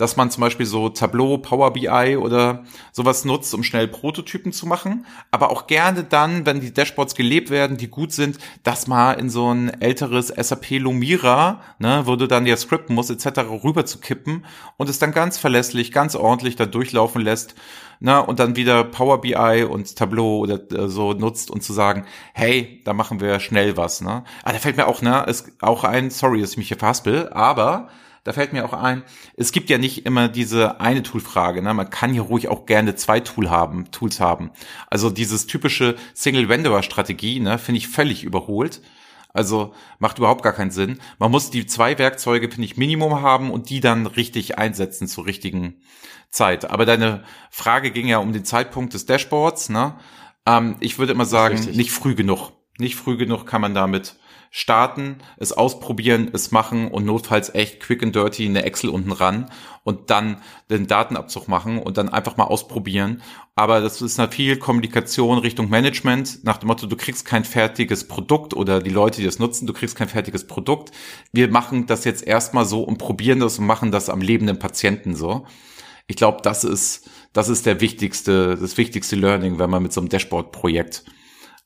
[0.02, 4.66] dass man zum Beispiel so Tableau, Power BI oder sowas nutzt, um schnell Prototypen zu
[4.66, 5.06] machen.
[5.30, 9.30] Aber auch gerne dann, wenn die Dashboards gelebt werden, die gut sind, das mal in
[9.30, 13.42] so ein älteres SAP Lumira, ne, wo du dann ja scripten musst, etc.
[13.62, 14.44] rüber zu kippen
[14.76, 17.54] und es dann ganz verlässlich, ganz ordentlich da durchlaufen lässt.
[18.00, 22.06] Na, und dann wieder Power BI und Tableau oder äh, so nutzt und zu sagen,
[22.34, 24.24] hey, da machen wir schnell was, ne?
[24.42, 27.28] Ah, da fällt mir auch, ne, ist auch ein, sorry, dass ich mich hier verhaspel,
[27.28, 27.88] aber
[28.24, 29.02] da fällt mir auch ein,
[29.36, 31.62] es gibt ja nicht immer diese eine Toolfrage.
[31.62, 31.74] Ne?
[31.74, 34.50] Man kann hier ruhig auch gerne zwei Tool haben, Tools haben.
[34.88, 38.80] Also dieses typische Single-Vendor-Strategie ne, finde ich völlig überholt.
[39.34, 40.98] Also macht überhaupt gar keinen Sinn.
[41.18, 45.26] Man muss die zwei Werkzeuge, finde ich, Minimum haben und die dann richtig einsetzen zur
[45.26, 45.80] richtigen
[46.30, 46.70] Zeit.
[46.70, 49.70] Aber deine Frage ging ja um den Zeitpunkt des Dashboards.
[49.70, 49.96] Ne?
[50.46, 52.52] Ähm, ich würde immer sagen, nicht früh genug.
[52.78, 54.16] Nicht früh genug kann man damit
[54.54, 59.50] starten, es ausprobieren, es machen und notfalls echt quick and dirty eine Excel unten ran
[59.82, 63.22] und dann den Datenabzug machen und dann einfach mal ausprobieren.
[63.54, 68.06] Aber das ist eine viel Kommunikation Richtung Management nach dem Motto, du kriegst kein fertiges
[68.06, 70.92] Produkt oder die Leute, die das nutzen, du kriegst kein fertiges Produkt.
[71.32, 75.16] Wir machen das jetzt erstmal so und probieren das und machen das am lebenden Patienten
[75.16, 75.46] so.
[76.08, 80.02] Ich glaube, das ist, das ist der wichtigste, das wichtigste Learning, wenn man mit so
[80.02, 81.04] einem Dashboard-Projekt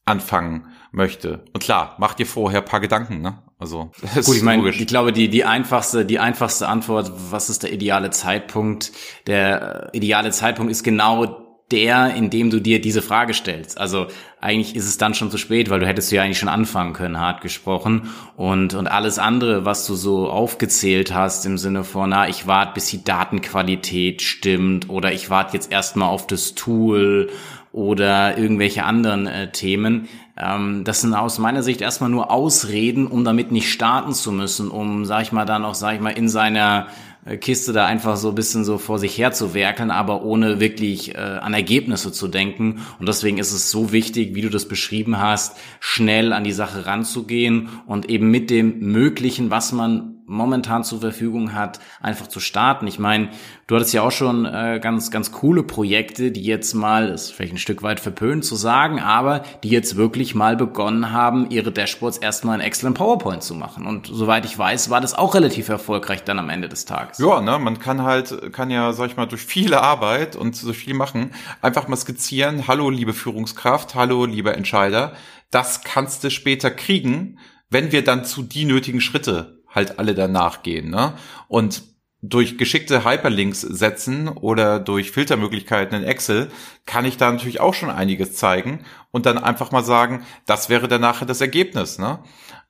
[0.04, 1.44] anfangen möchte.
[1.52, 3.42] Und klar, mach dir vorher paar Gedanken, ne?
[3.58, 7.72] Also gut, ich meine, ich glaube, die die einfachste die einfachste Antwort, was ist der
[7.72, 8.92] ideale Zeitpunkt?
[9.26, 13.78] Der äh, ideale Zeitpunkt ist genau der, in dem du dir diese Frage stellst.
[13.78, 14.06] Also
[14.40, 17.18] eigentlich ist es dann schon zu spät, weil du hättest ja eigentlich schon anfangen können,
[17.18, 18.10] hart gesprochen.
[18.36, 22.74] Und, und alles andere, was du so aufgezählt hast im Sinne von, na, ich warte,
[22.74, 27.30] bis die Datenqualität stimmt oder ich warte jetzt erstmal auf das Tool
[27.76, 30.08] oder irgendwelche anderen äh, Themen.
[30.38, 34.70] Ähm, das sind aus meiner Sicht erstmal nur Ausreden, um damit nicht starten zu müssen,
[34.70, 36.86] um, sag ich mal, dann auch, sag ich mal, in seiner
[37.26, 40.58] äh, Kiste da einfach so ein bisschen so vor sich her zu werkeln, aber ohne
[40.58, 42.80] wirklich äh, an Ergebnisse zu denken.
[42.98, 46.86] Und deswegen ist es so wichtig, wie du das beschrieben hast, schnell an die Sache
[46.86, 52.86] ranzugehen und eben mit dem Möglichen, was man momentan zur Verfügung hat, einfach zu starten.
[52.86, 53.30] Ich meine,
[53.66, 57.54] du hattest ja auch schon äh, ganz, ganz coole Projekte, die jetzt mal, ist vielleicht
[57.54, 62.18] ein Stück weit verpönt zu sagen, aber die jetzt wirklich mal begonnen haben, ihre Dashboards
[62.18, 63.86] erstmal in Excel und PowerPoint zu machen.
[63.86, 67.18] Und soweit ich weiß, war das auch relativ erfolgreich dann am Ende des Tages.
[67.18, 70.72] Ja, ne, man kann halt, kann ja, sag ich mal, durch viele Arbeit und so
[70.72, 71.30] viel machen,
[71.62, 75.12] einfach mal skizzieren, hallo liebe Führungskraft, hallo liebe Entscheider,
[75.50, 77.38] das kannst du später kriegen,
[77.70, 80.90] wenn wir dann zu die nötigen Schritte halt alle danach gehen.
[80.90, 81.12] Ne?
[81.46, 81.82] Und
[82.22, 86.50] durch geschickte Hyperlinks setzen oder durch Filtermöglichkeiten in Excel
[86.86, 90.88] kann ich da natürlich auch schon einiges zeigen und dann einfach mal sagen, das wäre
[90.88, 92.18] dann nachher das Ergebnis, ne?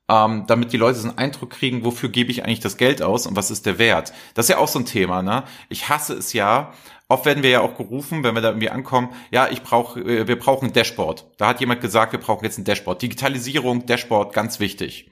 [0.09, 3.27] Ähm, damit die Leute so einen Eindruck kriegen, wofür gebe ich eigentlich das Geld aus
[3.27, 4.13] und was ist der Wert.
[4.35, 5.43] Das ist ja auch so ein Thema, ne?
[5.69, 6.73] Ich hasse es ja,
[7.09, 10.27] Oft werden wir ja auch gerufen, wenn wir da irgendwie ankommen, ja, ich brauche, äh,
[10.27, 11.27] wir brauchen ein Dashboard.
[11.37, 13.01] Da hat jemand gesagt, wir brauchen jetzt ein Dashboard.
[13.01, 15.11] Digitalisierung, Dashboard, ganz wichtig.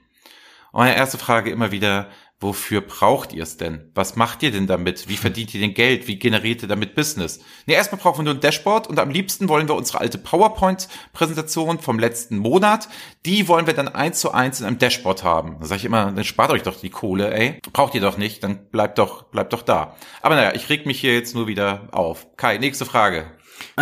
[0.74, 2.08] Und meine erste Frage immer wieder,
[2.40, 3.92] wofür braucht ihr es denn?
[3.94, 5.08] Was macht ihr denn damit?
[5.08, 6.08] Wie verdient ihr denn Geld?
[6.08, 7.38] Wie generiert ihr damit Business?
[7.66, 11.78] Nee, erstmal brauchen wir nur ein Dashboard und am liebsten wollen wir unsere alte PowerPoint-Präsentation
[11.78, 12.88] vom letzten Monat,
[13.24, 15.58] die wollen wir dann eins zu eins in einem Dashboard haben.
[15.60, 17.60] Da sage ich immer, dann spart euch doch die Kohle, ey.
[17.72, 19.94] Braucht ihr doch nicht, dann bleibt doch, bleibt doch da.
[20.22, 22.26] Aber naja, ich reg mich hier jetzt nur wieder auf.
[22.36, 23.30] Kai, nächste Frage.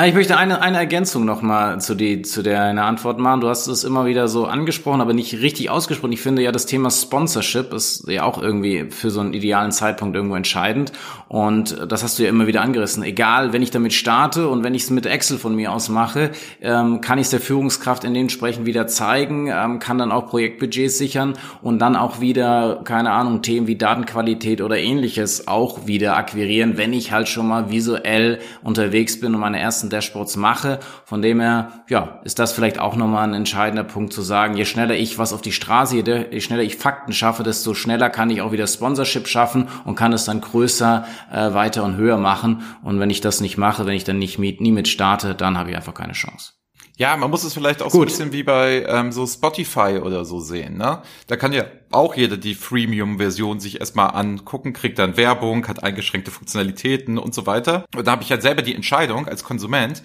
[0.07, 3.43] Ich möchte eine, eine Ergänzung nochmal zu, die, zu der eine Antwort machen.
[3.43, 6.13] Du hast es immer wieder so angesprochen, aber nicht richtig ausgesprochen.
[6.13, 10.17] Ich finde ja, das Thema Sponsorship ist ja auch irgendwie für so einen idealen Zeitpunkt
[10.17, 10.93] irgendwo entscheidend.
[11.29, 13.03] Und das hast du ja immer wieder angerissen.
[13.03, 16.31] Egal, wenn ich damit starte und wenn ich es mit Excel von mir aus mache,
[16.63, 20.97] ähm, kann ich es der Führungskraft in dementsprechend wieder zeigen, ähm, kann dann auch Projektbudgets
[20.97, 26.79] sichern und dann auch wieder, keine Ahnung, Themen wie Datenqualität oder ähnliches auch wieder akquirieren,
[26.79, 30.81] wenn ich halt schon mal visuell unterwegs bin und meine ersten Dashboards mache.
[31.07, 34.66] Von dem her, ja, ist das vielleicht auch nochmal ein entscheidender Punkt zu sagen, je
[34.66, 38.42] schneller ich was auf die Straße, je schneller ich Fakten schaffe, desto schneller kann ich
[38.42, 42.62] auch wieder Sponsorship schaffen und kann es dann größer, äh, weiter und höher machen.
[42.83, 45.57] Und wenn ich das nicht mache, wenn ich dann nicht mit, nie mit starte, dann
[45.57, 46.53] habe ich einfach keine Chance.
[46.96, 47.92] Ja, man muss es vielleicht auch Gut.
[47.92, 50.76] so ein bisschen wie bei ähm, so Spotify oder so sehen.
[50.76, 51.02] Ne?
[51.26, 56.31] Da kann ja auch jeder die Freemium-Version sich erstmal angucken, kriegt dann Werbung, hat eingeschränkte
[56.31, 57.87] Funktionalitäten und so weiter.
[57.96, 60.02] Und da habe ich halt selber die Entscheidung als Konsument,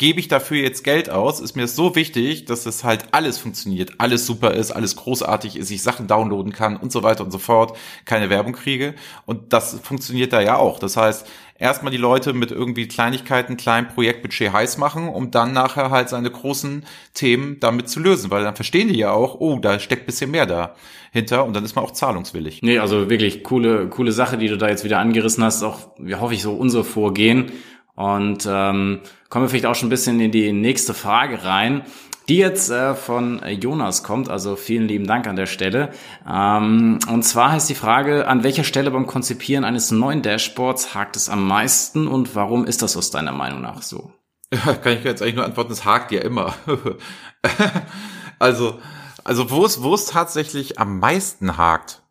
[0.00, 3.92] gebe ich dafür jetzt Geld aus, ist mir so wichtig, dass es halt alles funktioniert,
[3.98, 7.36] alles super ist, alles großartig ist, ich Sachen downloaden kann und so weiter und so
[7.36, 8.94] fort, keine Werbung kriege.
[9.26, 10.78] Und das funktioniert da ja auch.
[10.78, 15.90] Das heißt, erstmal die Leute mit irgendwie Kleinigkeiten, kleinen Projektbudget heiß machen, um dann nachher
[15.90, 19.78] halt seine großen Themen damit zu lösen, weil dann verstehen die ja auch, oh, da
[19.78, 22.62] steckt bisschen mehr dahinter und dann ist man auch zahlungswillig.
[22.62, 26.14] Nee, also wirklich coole, coole Sache, die du da jetzt wieder angerissen hast, auch, wie
[26.14, 27.52] hoffe ich, so unser Vorgehen.
[28.00, 31.82] Und ähm, kommen wir vielleicht auch schon ein bisschen in die nächste Frage rein,
[32.30, 34.30] die jetzt äh, von Jonas kommt.
[34.30, 35.90] Also vielen lieben Dank an der Stelle.
[36.26, 41.14] Ähm, und zwar heißt die Frage, an welcher Stelle beim Konzipieren eines neuen Dashboards hakt
[41.14, 44.14] es am meisten und warum ist das aus deiner Meinung nach so?
[44.50, 46.54] Ja, kann ich jetzt eigentlich nur antworten, es hakt ja immer.
[48.38, 48.78] also,
[49.24, 52.02] also wo es, wo es tatsächlich am meisten hakt,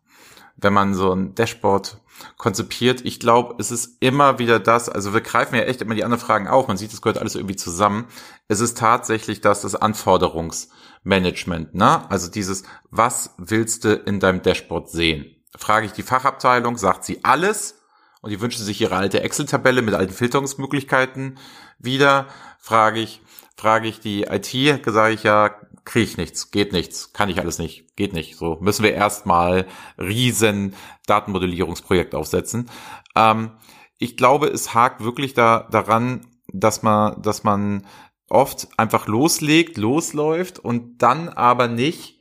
[0.56, 1.98] wenn man so ein Dashboard
[2.36, 3.04] konzipiert.
[3.04, 6.24] Ich glaube, es ist immer wieder das, also wir greifen ja echt immer die anderen
[6.24, 8.06] Fragen auf, man sieht, es gehört alles irgendwie zusammen.
[8.48, 12.10] Es ist tatsächlich das, das Anforderungsmanagement, ne?
[12.10, 15.26] Also dieses, was willst du in deinem Dashboard sehen?
[15.56, 17.80] Frage ich die Fachabteilung, sagt sie alles
[18.20, 21.38] und die wünschen sich ihre alte Excel-Tabelle mit alten Filterungsmöglichkeiten
[21.78, 22.26] wieder.
[22.58, 23.22] Frage ich,
[23.56, 27.58] frage ich die IT, sage ich ja, kriege ich nichts, geht nichts, kann ich alles
[27.58, 28.36] nicht, geht nicht.
[28.36, 29.66] So müssen wir erstmal
[29.98, 30.74] riesen
[31.06, 32.70] Datenmodellierungsprojekt aufsetzen.
[33.16, 33.52] Ähm,
[33.98, 37.86] ich glaube, es hakt wirklich da daran, dass man, dass man
[38.28, 42.19] oft einfach loslegt, losläuft und dann aber nicht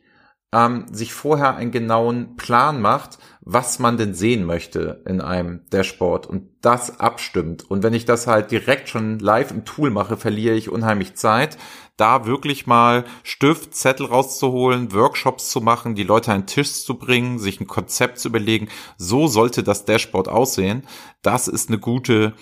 [0.54, 6.28] ähm, sich vorher einen genauen Plan macht, was man denn sehen möchte in einem Dashboard
[6.28, 7.70] und das abstimmt.
[7.70, 11.58] Und wenn ich das halt direkt schon live im Tool mache, verliere ich unheimlich Zeit
[12.00, 16.98] da wirklich mal Stift, Zettel rauszuholen, Workshops zu machen, die Leute an den Tisch zu
[16.98, 20.84] bringen, sich ein Konzept zu überlegen, so sollte das Dashboard aussehen.
[21.22, 22.34] Das ist eine gute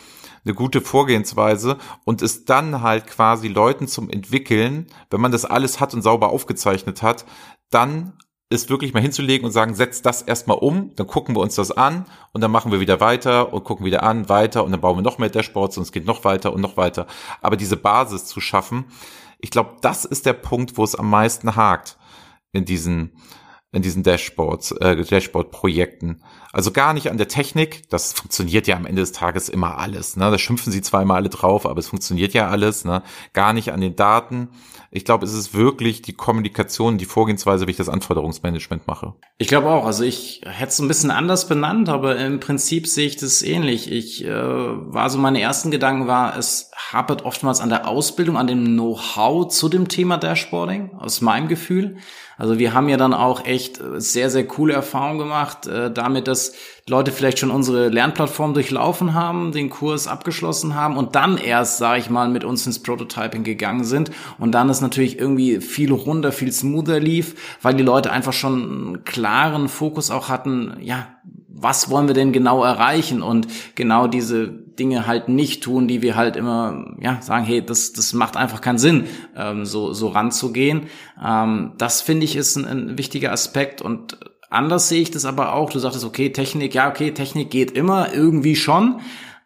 [0.45, 5.81] eine gute Vorgehensweise und ist dann halt quasi Leuten zum Entwickeln, wenn man das alles
[5.81, 7.25] hat und sauber aufgezeichnet hat,
[7.69, 8.13] dann
[8.49, 11.71] ist wirklich mal hinzulegen und sagen, setzt das erstmal um, dann gucken wir uns das
[11.71, 14.97] an und dann machen wir wieder weiter und gucken wieder an, weiter und dann bauen
[14.97, 17.07] wir noch mehr Dashboards und es geht noch weiter und noch weiter.
[17.41, 18.85] Aber diese Basis zu schaffen,
[19.39, 21.97] ich glaube, das ist der Punkt, wo es am meisten hakt
[22.53, 23.17] in diesen
[23.73, 26.23] in diesen Dashboards, äh, Dashboard-Projekten.
[26.53, 27.89] Also gar nicht an der Technik.
[27.89, 30.15] Das funktioniert ja am Ende des Tages immer alles.
[30.15, 30.31] Ne?
[30.31, 32.85] Da schimpfen sie zweimal alle drauf, aber es funktioniert ja alles.
[32.85, 33.03] Ne?
[33.33, 34.49] Gar nicht an den Daten.
[34.89, 39.13] Ich glaube, es ist wirklich die Kommunikation, die Vorgehensweise, wie ich das Anforderungsmanagement mache.
[39.37, 39.85] Ich glaube auch.
[39.85, 43.91] Also ich hätte es ein bisschen anders benannt, aber im Prinzip sehe ich das ähnlich.
[43.91, 48.47] Ich äh, war so meine ersten Gedanken war, es hapert oftmals an der Ausbildung, an
[48.47, 51.97] dem Know-how zu dem Thema Dashboarding, aus meinem Gefühl.
[52.37, 56.53] Also wir haben ja dann auch echt sehr, sehr coole Erfahrungen gemacht, äh, damit, dass
[56.87, 61.99] Leute vielleicht schon unsere Lernplattform durchlaufen haben, den Kurs abgeschlossen haben und dann erst, sage
[61.99, 64.11] ich mal, mit uns ins Prototyping gegangen sind.
[64.37, 68.53] Und dann ist natürlich irgendwie viel runder, viel smoother lief, weil die Leute einfach schon
[68.53, 71.07] einen klaren Fokus auch hatten, ja,
[71.49, 76.15] was wollen wir denn genau erreichen und genau diese Dinge halt nicht tun, die wir
[76.15, 80.87] halt immer ja sagen, hey, das das macht einfach keinen Sinn, ähm, so so ranzugehen.
[81.23, 84.17] Ähm, das finde ich ist ein, ein wichtiger Aspekt und
[84.49, 85.69] anders sehe ich das aber auch.
[85.69, 89.01] Du sagtest, okay, Technik, ja, okay, Technik geht immer irgendwie schon.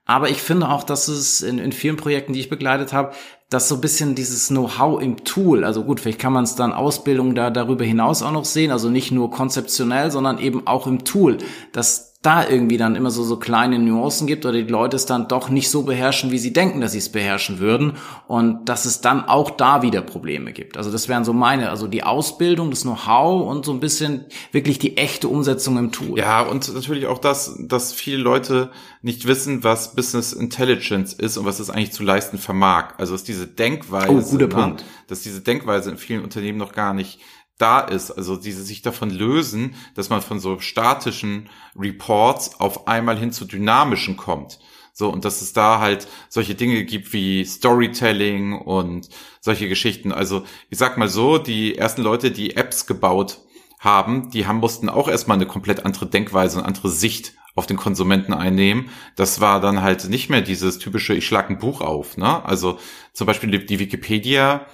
[0.06, 3.14] Aber ich finde auch, dass es in, in vielen Projekten, die ich begleitet habe,
[3.50, 6.74] dass so ein bisschen dieses Know-how im Tool, also gut, vielleicht kann man es dann
[6.74, 11.04] Ausbildung da darüber hinaus auch noch sehen, also nicht nur konzeptionell, sondern eben auch im
[11.04, 11.38] Tool,
[11.74, 15.28] dass da irgendwie dann immer so, so kleine Nuancen gibt oder die Leute es dann
[15.28, 17.94] doch nicht so beherrschen, wie sie denken, dass sie es beherrschen würden
[18.28, 20.78] und dass es dann auch da wieder Probleme gibt.
[20.78, 24.78] Also das wären so meine, also die Ausbildung, das Know-how und so ein bisschen wirklich
[24.78, 26.20] die echte Umsetzung im Tool.
[26.20, 28.70] Ja, und natürlich auch das, dass viele Leute
[29.02, 32.94] nicht wissen, was Business Intelligence ist und was es eigentlich zu leisten vermag.
[33.00, 34.86] Also ist diese Denkweise, oh, guter Punkt.
[35.08, 37.20] dass diese Denkweise in vielen Unternehmen noch gar nicht
[37.62, 43.18] da ist, also diese sich davon lösen, dass man von so statischen Reports auf einmal
[43.18, 44.60] hin zu dynamischen kommt.
[44.94, 50.12] So, und dass es da halt solche Dinge gibt wie Storytelling und solche Geschichten.
[50.12, 53.40] Also, ich sag mal so, die ersten Leute, die Apps gebaut
[53.80, 57.78] haben, die haben mussten auch erstmal eine komplett andere Denkweise und andere Sicht auf den
[57.78, 58.90] Konsumenten einnehmen.
[59.16, 62.18] Das war dann halt nicht mehr dieses typische, ich schlag ein Buch auf.
[62.18, 62.44] Ne?
[62.46, 62.80] Also
[63.14, 64.66] zum Beispiel die Wikipedia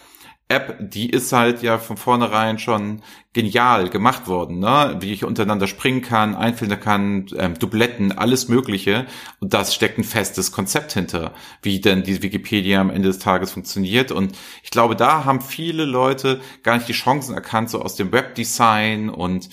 [0.50, 3.02] App, die ist halt ja von vornherein schon
[3.34, 4.96] genial gemacht worden, ne?
[5.02, 9.08] Wie ich untereinander springen kann, einfiltern kann, ähm, Dubletten, alles Mögliche.
[9.42, 13.52] Und das steckt ein festes Konzept hinter, wie denn die Wikipedia am Ende des Tages
[13.52, 14.14] funktioniert.
[14.14, 18.14] Und ich glaube, da haben viele Leute gar nicht die Chancen erkannt, so aus dem
[18.14, 19.50] Webdesign und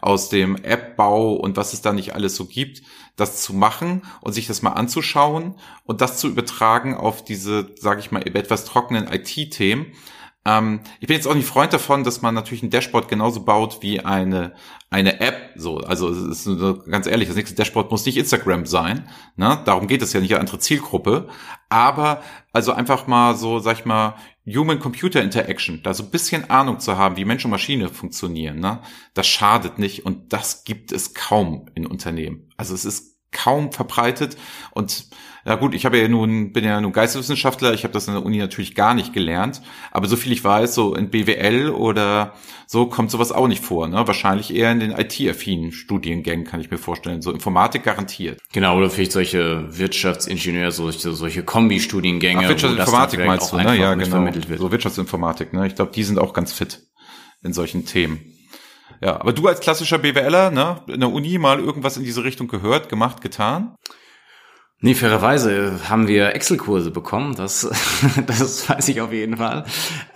[0.00, 2.82] aus dem App-Bau und was es da nicht alles so gibt,
[3.16, 8.00] das zu machen und sich das mal anzuschauen und das zu übertragen auf diese, sage
[8.00, 9.92] ich mal, etwas trockenen IT-Themen.
[10.48, 13.82] Ähm, ich bin jetzt auch nicht Freund davon, dass man natürlich ein Dashboard genauso baut
[13.82, 14.54] wie eine
[14.90, 15.50] eine App.
[15.56, 16.48] So, also ist
[16.90, 19.06] ganz ehrlich, das nächste Dashboard muss nicht Instagram sein.
[19.36, 19.60] Ne?
[19.66, 21.28] Darum geht es ja nicht, eine andere Zielgruppe.
[21.68, 24.14] Aber also einfach mal so, sag ich mal,
[24.46, 28.80] Human-Computer-Interaction, da so ein bisschen Ahnung zu haben, wie Mensch und Maschine funktionieren, ne?
[29.12, 32.50] das schadet nicht und das gibt es kaum in Unternehmen.
[32.56, 34.38] Also es ist kaum verbreitet
[34.70, 35.10] und
[35.44, 38.24] ja gut, ich habe ja nun, bin ja nun Geisteswissenschaftler, ich habe das in der
[38.24, 42.34] Uni natürlich gar nicht gelernt, aber so viel ich weiß, so in BWL oder
[42.66, 43.88] so kommt sowas auch nicht vor.
[43.88, 44.06] Ne?
[44.06, 47.22] Wahrscheinlich eher in den IT-affinen Studiengängen, kann ich mir vorstellen.
[47.22, 48.40] So Informatik garantiert.
[48.52, 52.42] Genau, oder vielleicht solche Wirtschaftsingenieur, solche, solche Kombi-Studiengänge.
[52.44, 53.76] Ach, Wirtschaftsinformatik meinst du, ne?
[53.76, 54.30] Ja, genau.
[54.58, 55.66] So Wirtschaftsinformatik, ne?
[55.66, 56.82] Ich glaube, die sind auch ganz fit
[57.42, 58.20] in solchen Themen.
[59.00, 62.48] Ja, aber du als klassischer BWLer, ne, in der Uni mal irgendwas in diese Richtung
[62.48, 63.76] gehört, gemacht, getan?
[64.80, 67.68] Nee, fairerweise haben wir Excel-Kurse bekommen, das,
[68.26, 69.64] das weiß ich auf jeden Fall.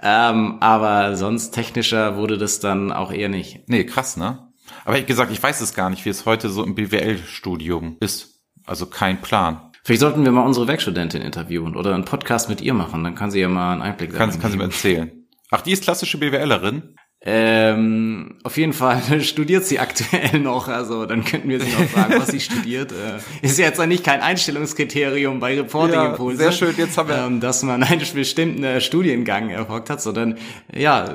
[0.01, 3.68] Ähm, aber sonst technischer wurde das dann auch eher nicht.
[3.68, 4.53] Nee, krass, ne?
[4.85, 8.40] Aber ich gesagt, ich weiß es gar nicht, wie es heute so im BWL-Studium ist.
[8.64, 9.72] Also kein Plan.
[9.83, 13.33] Vielleicht sollten wir mal unsere Werkstudentin interviewen oder einen Podcast mit ihr machen, dann kann
[13.33, 15.11] sie ja mal einen Einblick kann, kann sie mir erzählen.
[15.51, 16.94] Ach, die ist klassische BWLerin?
[17.24, 22.14] Ähm, auf jeden Fall studiert sie aktuell noch, also dann könnten wir sie noch fragen,
[22.18, 22.90] was sie studiert.
[22.90, 27.38] Äh, ist jetzt eigentlich kein Einstellungskriterium bei Reporting ja, sehr schön, jetzt haben wir ähm,
[27.38, 30.37] dass man einen bestimmten äh, Studiengang erfolgt hat, sondern
[30.74, 31.14] ja,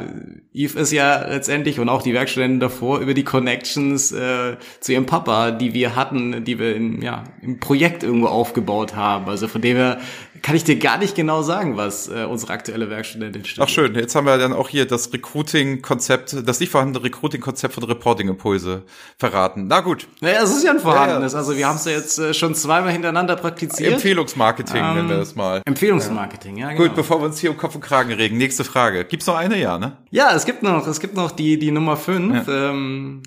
[0.54, 5.06] Eve ist ja letztendlich und auch die Werkstudenten davor über die Connections äh, zu ihrem
[5.06, 9.28] Papa, die wir hatten, die wir in, ja, im Projekt irgendwo aufgebaut haben.
[9.28, 10.00] Also von dem her
[10.42, 13.68] kann ich dir gar nicht genau sagen, was äh, unsere aktuelle Werkstudentin studiert.
[13.68, 17.84] Ach schön, jetzt haben wir dann auch hier das Recruiting-Konzept, das nicht vorhandene Recruiting-Konzept von
[17.84, 18.84] Reporting-Impulse
[19.18, 19.68] verraten.
[19.68, 20.08] Na gut.
[20.22, 21.34] Naja, es ist ja ein vorhandenes.
[21.34, 21.46] Ja, ja.
[21.46, 23.94] Also wir haben es ja jetzt äh, schon zweimal hintereinander praktiziert.
[23.94, 25.62] Empfehlungsmarketing ähm, nennen wir das mal.
[25.66, 26.84] Empfehlungsmarketing, ja, genau.
[26.84, 29.06] Gut, bevor wir uns hier um Kopf und Kragen regen, nächste Frage.
[29.06, 29.98] Gibt's noch eine, ja, ne?
[30.12, 32.48] Ja, es gibt noch, es gibt noch die, die Nummer fünf.
[32.48, 32.70] Ja.
[32.70, 33.24] Ähm,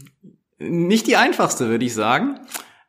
[0.59, 2.38] nicht die einfachste, würde ich sagen.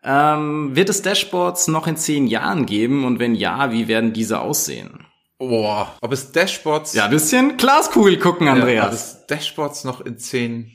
[0.03, 4.39] Ähm, wird es Dashboards noch in zehn Jahren geben und wenn ja, wie werden diese
[4.39, 5.05] aussehen?
[5.37, 6.93] Boah, ob es Dashboards.
[6.93, 8.75] Ja, ein bisschen Glaskugel gucken, Andreas.
[8.75, 10.71] Ja, ob es Dashboards noch in zehn,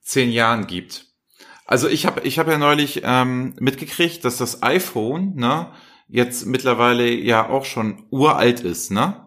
[0.00, 1.06] zehn Jahren gibt.
[1.64, 5.72] Also ich habe ich hab ja neulich ähm, mitgekriegt, dass das iPhone ne,
[6.08, 9.26] jetzt mittlerweile ja auch schon uralt ist, ne?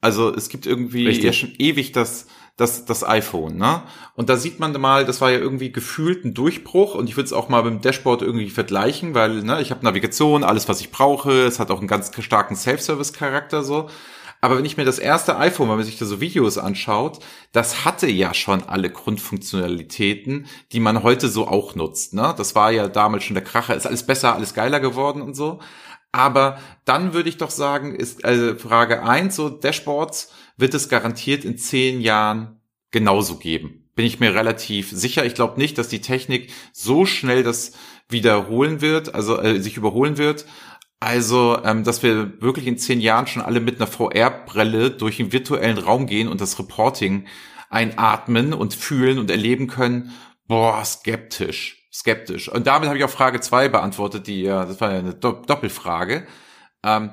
[0.00, 1.24] Also es gibt irgendwie Richtig.
[1.24, 3.82] ja schon ewig das das, das iPhone, ne?
[4.14, 7.26] Und da sieht man mal, das war ja irgendwie gefühlt ein Durchbruch und ich würde
[7.26, 10.92] es auch mal dem Dashboard irgendwie vergleichen, weil, ne, ich habe Navigation, alles, was ich
[10.92, 13.88] brauche, es hat auch einen ganz starken Self-Service-Charakter so.
[14.40, 17.18] Aber wenn ich mir das erste iPhone, wenn man sich da so Videos anschaut,
[17.52, 22.12] das hatte ja schon alle Grundfunktionalitäten, die man heute so auch nutzt.
[22.12, 22.34] Ne?
[22.36, 25.60] Das war ja damals schon der Kracher, ist alles besser, alles geiler geworden und so.
[26.12, 31.44] Aber dann würde ich doch sagen, ist also Frage eins so Dashboards, wird es garantiert
[31.44, 33.90] in zehn Jahren genauso geben.
[33.94, 35.24] Bin ich mir relativ sicher.
[35.24, 37.72] Ich glaube nicht, dass die Technik so schnell das
[38.08, 40.46] wiederholen wird, also äh, sich überholen wird.
[41.00, 45.32] Also, ähm, dass wir wirklich in zehn Jahren schon alle mit einer VR-Brille durch den
[45.32, 47.26] virtuellen Raum gehen und das Reporting
[47.68, 50.12] einatmen und fühlen und erleben können.
[50.46, 52.48] Boah, skeptisch, skeptisch.
[52.48, 56.26] Und damit habe ich auch Frage zwei beantwortet, die ja, das war ja eine Doppelfrage.
[56.84, 57.12] Ähm,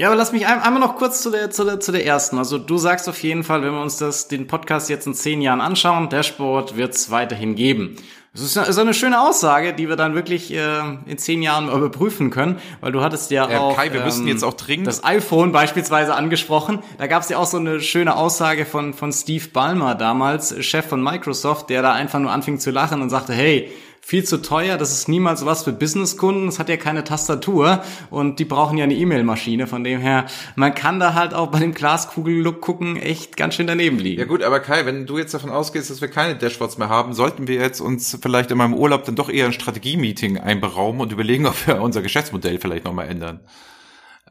[0.00, 2.38] ja, aber lass mich einmal noch kurz zu der, zu der, zu der ersten.
[2.38, 5.42] Also du sagst auf jeden Fall, wenn wir uns das, den Podcast jetzt in zehn
[5.42, 7.96] Jahren anschauen, Dashboard wird es weiterhin geben.
[8.32, 12.30] Das ist, ist eine schöne Aussage, die wir dann wirklich äh, in zehn Jahren überprüfen
[12.30, 15.04] können, weil du hattest ja, ja auch Kai, wir ähm, müssen jetzt auch dringend das
[15.04, 16.78] iPhone beispielsweise angesprochen.
[16.96, 20.86] Da gab es ja auch so eine schöne Aussage von von Steve Ballmer damals, Chef
[20.86, 23.70] von Microsoft, der da einfach nur anfing zu lachen und sagte, hey,
[24.10, 28.40] viel zu teuer, das ist niemals was für Businesskunden, es hat ja keine Tastatur und
[28.40, 31.72] die brauchen ja eine E-Mail-Maschine, von dem her, man kann da halt auch bei dem
[31.72, 34.18] Glaskugel-Look gucken echt ganz schön daneben liegen.
[34.18, 37.12] Ja gut, aber Kai, wenn du jetzt davon ausgehst, dass wir keine Dashboards mehr haben,
[37.12, 41.12] sollten wir jetzt uns vielleicht in meinem Urlaub dann doch eher ein Strategie-Meeting einberaumen und
[41.12, 43.38] überlegen, ob wir unser Geschäftsmodell vielleicht nochmal ändern.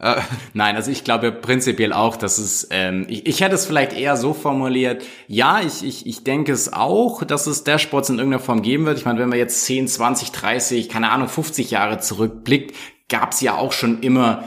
[0.00, 0.16] Äh.
[0.54, 4.16] Nein, also ich glaube prinzipiell auch, dass es, ähm, ich, ich hätte es vielleicht eher
[4.16, 8.62] so formuliert, ja, ich, ich, ich denke es auch, dass es Dashboards in irgendeiner Form
[8.62, 8.98] geben wird.
[8.98, 12.74] Ich meine, wenn man jetzt 10, 20, 30, keine Ahnung, 50 Jahre zurückblickt,
[13.08, 14.44] gab es ja auch schon immer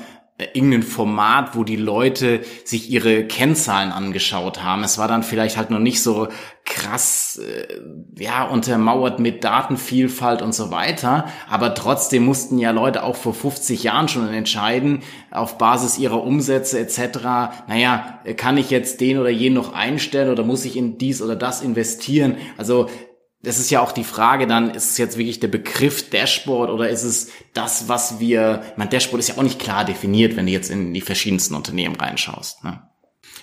[0.54, 4.84] irgendein Format, wo die Leute sich ihre Kennzahlen angeschaut haben.
[4.84, 6.28] Es war dann vielleicht halt noch nicht so
[6.66, 7.80] krass, äh,
[8.18, 11.28] ja, untermauert mit Datenvielfalt und so weiter.
[11.48, 16.80] Aber trotzdem mussten ja Leute auch vor 50 Jahren schon entscheiden, auf Basis ihrer Umsätze
[16.80, 17.20] etc.,
[17.68, 21.36] naja, kann ich jetzt den oder jenen noch einstellen oder muss ich in dies oder
[21.36, 22.38] das investieren?
[22.58, 22.90] Also
[23.44, 26.90] das ist ja auch die Frage dann, ist es jetzt wirklich der Begriff Dashboard oder
[26.90, 30.46] ist es das, was wir, ich meine, Dashboard ist ja auch nicht klar definiert, wenn
[30.46, 32.64] du jetzt in die verschiedensten Unternehmen reinschaust.
[32.64, 32.82] Ne?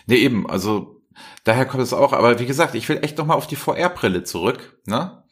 [0.06, 1.02] Nee, eben, also
[1.44, 4.78] daher kommt es auch, aber wie gesagt, ich will echt nochmal auf die VR-Brille zurück.
[4.86, 5.22] Ne?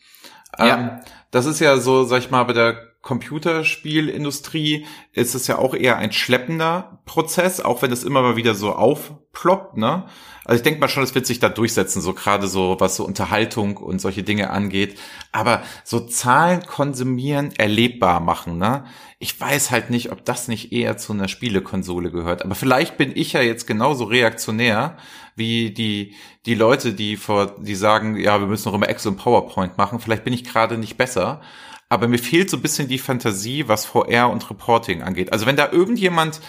[0.58, 0.78] Ja.
[0.78, 0.90] Ähm,
[1.30, 5.96] das ist ja so, sag ich mal, bei der Computerspielindustrie ist es ja auch eher
[5.96, 10.06] ein schleppender Prozess, auch wenn es immer mal wieder so aufploppt, ne?
[10.48, 13.04] Also ich denke mal schon, es wird sich da durchsetzen, so gerade so, was so
[13.04, 14.98] Unterhaltung und solche Dinge angeht.
[15.30, 18.84] Aber so Zahlen konsumieren, erlebbar machen, ne?
[19.18, 22.46] Ich weiß halt nicht, ob das nicht eher zu einer Spielekonsole gehört.
[22.46, 24.96] Aber vielleicht bin ich ja jetzt genauso reaktionär
[25.36, 26.14] wie die,
[26.46, 30.00] die Leute, die vor, die sagen, ja, wir müssen noch immer Excel und PowerPoint machen.
[30.00, 31.42] Vielleicht bin ich gerade nicht besser.
[31.90, 35.30] Aber mir fehlt so ein bisschen die Fantasie, was VR und Reporting angeht.
[35.30, 36.40] Also wenn da irgendjemand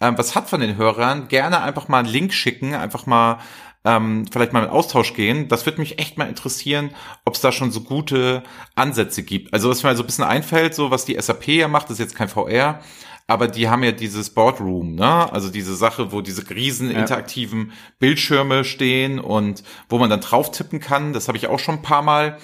[0.00, 3.38] ähm, was hat von den Hörern, gerne einfach mal einen Link schicken, einfach mal
[3.84, 5.48] ähm, vielleicht mal in Austausch gehen.
[5.48, 6.90] Das würde mich echt mal interessieren,
[7.24, 8.42] ob es da schon so gute
[8.74, 9.52] Ansätze gibt.
[9.52, 12.16] Also was mir so ein bisschen einfällt, so was die SAP ja macht, ist jetzt
[12.16, 12.80] kein VR,
[13.26, 15.32] aber die haben ja dieses Boardroom, ne?
[15.32, 20.80] Also diese Sache, wo diese riesen interaktiven Bildschirme stehen und wo man dann drauf tippen
[20.80, 21.12] kann.
[21.12, 22.38] Das habe ich auch schon ein paar Mal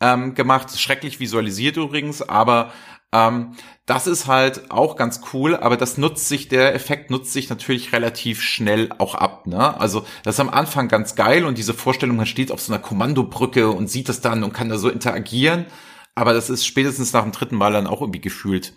[0.00, 0.78] ähm, gemacht.
[0.78, 2.72] Schrecklich visualisiert übrigens, aber
[3.16, 3.52] ähm,
[3.86, 7.92] das ist halt auch ganz cool, aber das nutzt sich, der Effekt nutzt sich natürlich
[7.92, 9.46] relativ schnell auch ab.
[9.46, 9.78] Ne?
[9.80, 12.82] Also das ist am Anfang ganz geil und diese Vorstellung, man steht auf so einer
[12.82, 15.66] Kommandobrücke und sieht das dann und kann da so interagieren.
[16.16, 18.72] Aber das ist spätestens nach dem dritten Mal dann auch irgendwie gefühlt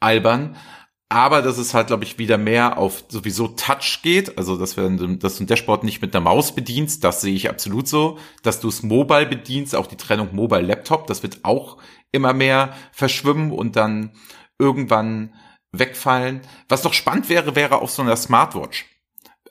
[0.00, 0.56] albern.
[1.10, 4.38] Aber dass es halt, glaube ich, wieder mehr auf sowieso Touch geht.
[4.38, 4.88] Also, dass, wir,
[5.18, 8.16] dass du ein Dashboard nicht mit einer Maus bedienst, das sehe ich absolut so.
[8.42, 11.76] Dass du es mobile bedienst, auch die Trennung Mobile-Laptop, das wird auch
[12.12, 14.12] immer mehr verschwimmen und dann
[14.58, 15.34] irgendwann
[15.72, 16.42] wegfallen.
[16.68, 18.86] Was doch spannend wäre, wäre auf so einer Smartwatch.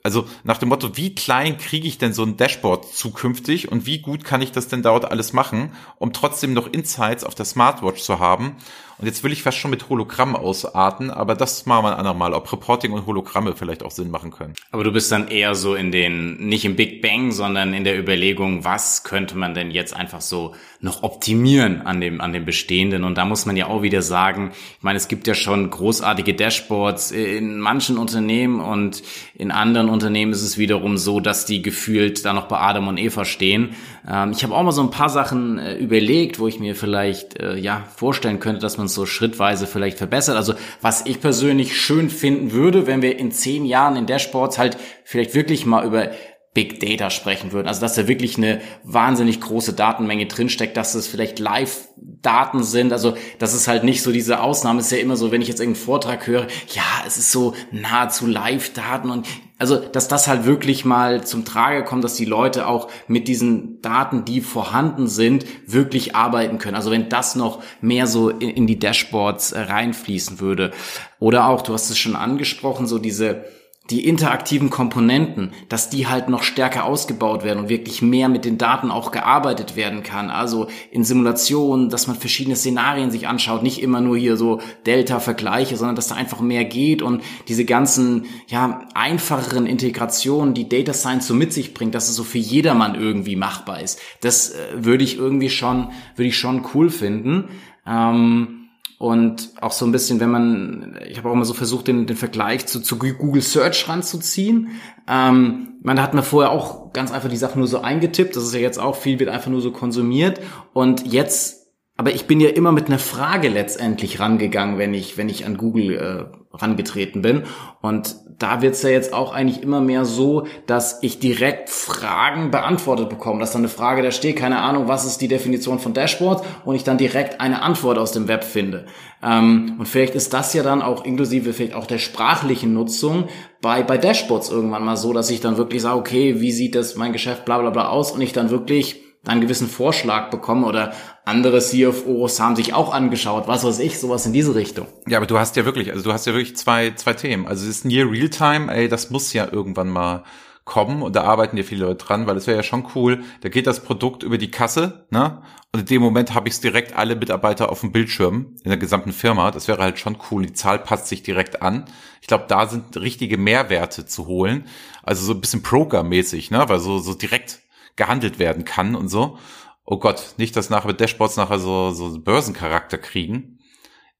[0.02, 3.98] Also nach dem Motto, wie klein kriege ich denn so ein Dashboard zukünftig und wie
[3.98, 8.02] gut kann ich das denn dort alles machen, um trotzdem noch Insights auf der Smartwatch
[8.02, 8.56] zu haben
[9.02, 12.34] und jetzt will ich fast schon mit Hologramm ausarten, aber das machen wir ein andermal,
[12.34, 14.54] ob Reporting und Hologramme vielleicht auch Sinn machen können.
[14.70, 17.98] Aber du bist dann eher so in den, nicht im Big Bang, sondern in der
[17.98, 23.02] Überlegung, was könnte man denn jetzt einfach so noch optimieren an dem, an dem Bestehenden?
[23.02, 26.34] Und da muss man ja auch wieder sagen, ich meine, es gibt ja schon großartige
[26.34, 29.02] Dashboards in manchen Unternehmen und
[29.34, 32.98] in anderen Unternehmen ist es wiederum so, dass die gefühlt da noch bei Adam und
[32.98, 33.74] Eva stehen.
[34.08, 37.38] Ähm, ich habe auch mal so ein paar Sachen äh, überlegt, wo ich mir vielleicht,
[37.38, 40.36] äh, ja, vorstellen könnte, dass man so schrittweise vielleicht verbessert.
[40.36, 44.76] Also was ich persönlich schön finden würde, wenn wir in zehn Jahren in Dashboards halt
[45.04, 46.10] vielleicht wirklich mal über
[46.54, 47.66] Big Data sprechen würden.
[47.66, 52.92] Also dass da wirklich eine wahnsinnig große Datenmenge drinsteckt, dass es vielleicht Live-Daten sind.
[52.92, 54.80] Also das ist halt nicht so diese Ausnahme.
[54.80, 57.54] Es ist ja immer so, wenn ich jetzt irgendeinen Vortrag höre, ja, es ist so
[57.70, 59.26] nahezu Live-Daten und
[59.62, 63.80] also, dass das halt wirklich mal zum Trage kommt, dass die Leute auch mit diesen
[63.80, 66.74] Daten, die vorhanden sind, wirklich arbeiten können.
[66.74, 70.72] Also wenn das noch mehr so in, in die Dashboards äh, reinfließen würde.
[71.20, 73.44] Oder auch, du hast es schon angesprochen, so diese
[73.90, 78.56] die interaktiven Komponenten, dass die halt noch stärker ausgebaut werden und wirklich mehr mit den
[78.56, 80.30] Daten auch gearbeitet werden kann.
[80.30, 85.76] Also in Simulationen, dass man verschiedene Szenarien sich anschaut, nicht immer nur hier so Delta-Vergleiche,
[85.76, 91.26] sondern dass da einfach mehr geht und diese ganzen, ja, einfacheren Integrationen, die Data Science
[91.26, 93.98] so mit sich bringt, dass es so für jedermann irgendwie machbar ist.
[94.20, 97.48] Das äh, würde ich irgendwie schon, würde ich schon cool finden.
[97.84, 98.61] Ähm,
[99.02, 102.16] und auch so ein bisschen, wenn man, ich habe auch immer so versucht, den, den
[102.16, 104.80] Vergleich zu, zu Google Search ranzuziehen.
[105.08, 108.36] Ähm, man hat mir vorher auch ganz einfach die Sachen nur so eingetippt.
[108.36, 110.40] Das ist ja jetzt auch viel, wird einfach nur so konsumiert.
[110.72, 115.28] Und jetzt, aber ich bin ja immer mit einer Frage letztendlich rangegangen, wenn ich, wenn
[115.28, 117.44] ich an Google äh, rangetreten bin.
[117.80, 123.08] Und da wird's ja jetzt auch eigentlich immer mehr so, dass ich direkt Fragen beantwortet
[123.08, 123.40] bekomme.
[123.40, 126.74] Dass dann eine Frage da steht, keine Ahnung, was ist die Definition von Dashboard und
[126.74, 128.86] ich dann direkt eine Antwort aus dem Web finde.
[129.22, 133.28] Ähm, und vielleicht ist das ja dann auch inklusive vielleicht auch der sprachlichen Nutzung
[133.60, 136.96] bei, bei Dashboards irgendwann mal so, dass ich dann wirklich sage, okay, wie sieht das
[136.96, 140.92] mein Geschäft bla bla bla aus und ich dann wirklich einen gewissen Vorschlag bekomme oder
[141.24, 144.86] andere CFOs haben sich auch angeschaut, was weiß ich, sowas in diese Richtung.
[145.06, 147.46] Ja, aber du hast ja wirklich, also du hast ja wirklich zwei, zwei Themen.
[147.46, 150.24] Also es ist Near Realtime, ey, das muss ja irgendwann mal
[150.64, 153.48] kommen und da arbeiten ja viele Leute dran, weil es wäre ja schon cool, da
[153.48, 155.42] geht das Produkt über die Kasse, ne?
[155.72, 158.76] Und in dem Moment habe ich es direkt alle Mitarbeiter auf dem Bildschirm in der
[158.76, 159.50] gesamten Firma.
[159.50, 160.44] Das wäre halt schon cool.
[160.44, 161.86] Die Zahl passt sich direkt an.
[162.20, 164.66] Ich glaube, da sind richtige Mehrwerte zu holen.
[165.02, 166.68] Also so ein bisschen Broker-mäßig, ne?
[166.68, 167.60] Weil so, so direkt
[167.96, 169.38] gehandelt werden kann und so.
[169.84, 173.58] Oh Gott, nicht, dass nachher Dashboards nachher so, so Börsencharakter kriegen.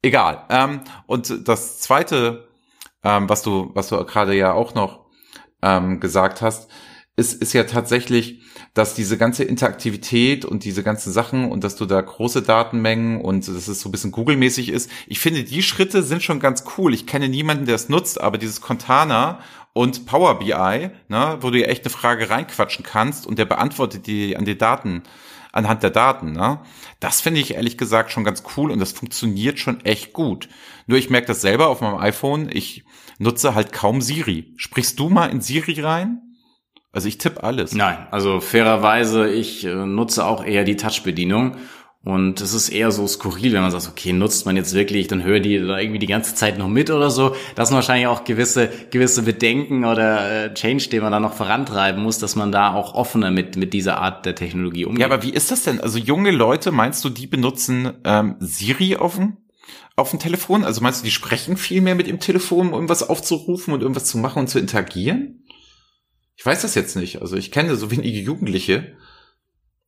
[0.03, 0.45] Egal.
[0.51, 2.49] Ähm, und das zweite,
[3.05, 5.07] ähm, was du, was du gerade ja auch noch
[5.63, 6.69] ähm, gesagt hast,
[7.15, 8.41] ist, ist ja tatsächlich,
[8.75, 13.47] dass diese ganze Interaktivität und diese ganzen Sachen und dass du da große Datenmengen und
[13.47, 14.91] dass es so ein bisschen Google-mäßig ist.
[15.07, 16.95] Ich finde, die Schritte sind schon ganz cool.
[16.95, 19.41] Ich kenne niemanden, der es nutzt, aber dieses Contana
[19.73, 24.07] und Power BI, ne, wo du ja echt eine Frage reinquatschen kannst und der beantwortet
[24.07, 25.03] die an die Daten,
[25.53, 26.61] anhand der Daten, ne?
[27.01, 30.49] Das finde ich ehrlich gesagt schon ganz cool und das funktioniert schon echt gut.
[30.87, 32.85] Nur ich merke das selber auf meinem iPhone, ich
[33.19, 34.55] nutze halt kaum Siri.
[34.57, 36.21] Sprichst du mal in Siri rein?
[36.93, 37.73] Also ich tippe alles.
[37.73, 41.57] Nein, also fairerweise, ich äh, nutze auch eher die Touch-Bedienung.
[42.05, 45.23] Und es ist eher so skurril, wenn man sagt, okay, nutzt man jetzt wirklich, dann
[45.23, 47.37] hören die da irgendwie die ganze Zeit noch mit oder so.
[47.55, 52.03] Das sind wahrscheinlich auch gewisse, gewisse Bedenken oder äh, Change, den man da noch vorantreiben
[52.03, 55.01] muss, dass man da auch offener mit, mit dieser Art der Technologie umgeht.
[55.01, 55.81] Ja, aber wie ist das denn?
[55.81, 59.37] Also junge Leute, meinst du, die benutzen ähm, Siri auf dem,
[59.95, 60.65] auf dem Telefon?
[60.65, 64.07] Also meinst du, die sprechen viel mehr mit dem Telefon, um irgendwas aufzurufen und irgendwas
[64.07, 65.45] zu machen und zu interagieren?
[66.35, 67.23] Ich weiß das jetzt nicht.
[67.23, 68.97] Also ich kenne so wenige Jugendliche.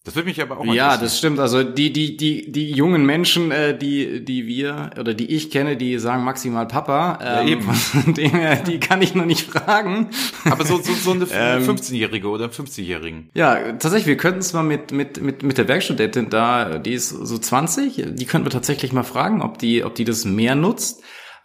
[0.05, 1.40] Das würde mich aber auch Ja, das stimmt.
[1.40, 5.78] Also die die die die jungen Menschen, äh, die die wir oder die ich kenne,
[5.78, 7.18] die sagen maximal Papa.
[7.22, 8.14] Ähm, ja, eben.
[8.14, 10.11] Dem her, die kann ich noch nicht fragen.
[10.44, 13.30] Aber so so so eine 15-jährige ähm, oder 50-jährigen.
[13.32, 14.07] Ja, tatsächlich.
[14.07, 18.05] Wir könnten es mal mit mit mit mit der Werkstudentin da, die ist so 20.
[18.14, 21.02] Die könnten wir tatsächlich mal fragen, ob die ob die das mehr nutzt.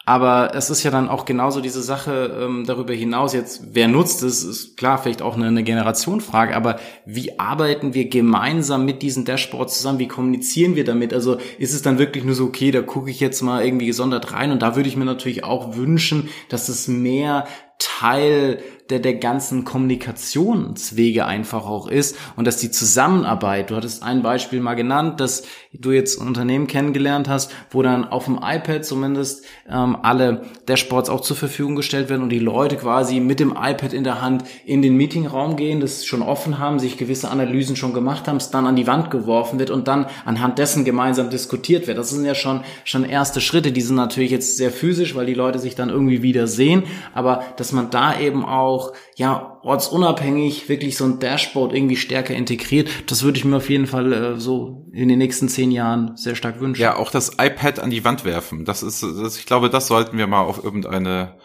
[0.10, 3.34] Aber es ist ja dann auch genauso diese Sache ähm, darüber hinaus.
[3.34, 8.10] Jetzt, wer nutzt es, ist klar vielleicht auch eine, eine Generationfrage, aber wie arbeiten wir
[8.10, 11.14] gemeinsam mit diesen Dashboards zusammen, wie kommunizieren wir damit?
[11.14, 14.34] Also ist es dann wirklich nur so, okay, da gucke ich jetzt mal irgendwie gesondert
[14.34, 14.51] rein?
[14.51, 17.45] Und da würde ich mir natürlich auch wünschen, dass es mehr
[17.80, 18.60] Teil
[18.90, 24.62] der, der ganzen Kommunikationswege einfach auch ist und dass die Zusammenarbeit, du hattest ein Beispiel
[24.62, 29.46] mal genannt, dass du jetzt ein Unternehmen kennengelernt hast, wo dann auf dem iPad zumindest
[29.70, 33.94] ähm, alle Dashboards auch zur Verfügung gestellt werden und die Leute quasi mit dem iPad
[33.94, 37.94] in der Hand in den Meetingraum gehen, das schon offen haben, sich gewisse Analysen schon
[37.94, 41.86] gemacht haben, es dann an die Wand geworfen wird und dann anhand dessen gemeinsam diskutiert
[41.86, 41.98] wird.
[41.98, 45.34] Das sind ja schon, schon erste Schritte, die sind natürlich jetzt sehr physisch, weil die
[45.36, 50.98] Leute sich dann irgendwie wieder sehen, aber dass man da eben auch, ja, ortsunabhängig wirklich
[50.98, 54.88] so ein Dashboard irgendwie stärker integriert, das würde ich mir auf jeden Fall äh, so
[54.92, 56.82] in den nächsten zehn Jahren sehr stark wünschen.
[56.82, 58.66] Ja, auch das iPad an die Wand werfen.
[58.66, 61.38] Das ist, das, ich glaube, das sollten wir mal auf irgendeine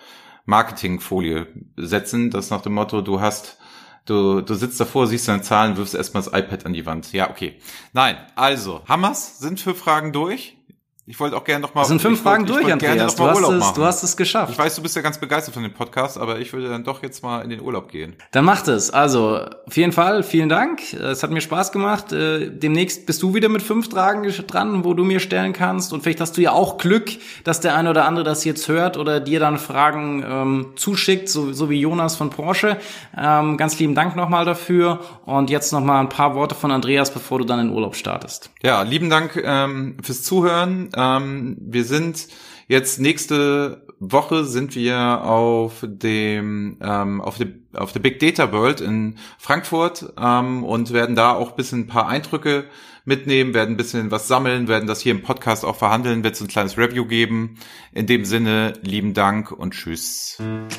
[0.47, 1.47] Marketingfolie
[1.77, 3.59] setzen, das nach dem Motto, du hast
[4.07, 7.15] Du, du sitzt davor, siehst deine Zahlen, wirfst erstmal das iPad an die Wand.
[7.15, 7.59] Ja, okay.
[7.95, 10.59] Nein, also, Hammers sind für Fragen durch.
[11.07, 11.83] Ich wollte auch gerne noch mal.
[11.83, 13.15] Das sind fünf Fragen durch, Andreas.
[13.15, 14.53] Du hast, es, du hast es geschafft.
[14.53, 17.03] Ich weiß, du bist ja ganz begeistert von dem Podcast, aber ich würde dann doch
[17.03, 18.17] jetzt mal in den Urlaub gehen.
[18.31, 18.91] Dann macht es.
[18.91, 20.95] Also, auf jeden Fall, vielen Dank.
[20.95, 22.11] Es hat mir Spaß gemacht.
[22.13, 25.93] Äh, demnächst bist du wieder mit fünf Fragen dran, wo du mir stellen kannst.
[25.93, 27.11] Und vielleicht hast du ja auch Glück,
[27.45, 31.53] dass der eine oder andere das jetzt hört oder dir dann Fragen ähm, zuschickt, so,
[31.53, 32.79] so wie Jonas von Porsche.
[33.15, 35.01] Ähm, ganz lieben Dank nochmal dafür.
[35.27, 38.49] Und jetzt nochmal ein paar Worte von Andreas, bevor du dann in Urlaub startest.
[38.63, 40.89] Ja, lieben Dank ähm, fürs Zuhören.
[40.97, 42.29] Ähm, wir sind
[42.69, 48.81] jetzt nächste Woche sind wir auf dem ähm, auf der auf der Big Data World
[48.81, 52.65] in Frankfurt ähm, und werden da auch bisschen ein paar Eindrücke
[53.05, 56.41] mitnehmen, werden ein bisschen was sammeln, werden das hier im Podcast auch verhandeln, wird es
[56.41, 57.59] ein kleines Review geben.
[57.93, 60.39] In dem Sinne, lieben Dank und tschüss.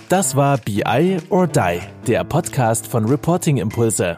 [0.09, 4.17] Das war BI or Die, der Podcast von Reporting Impulse.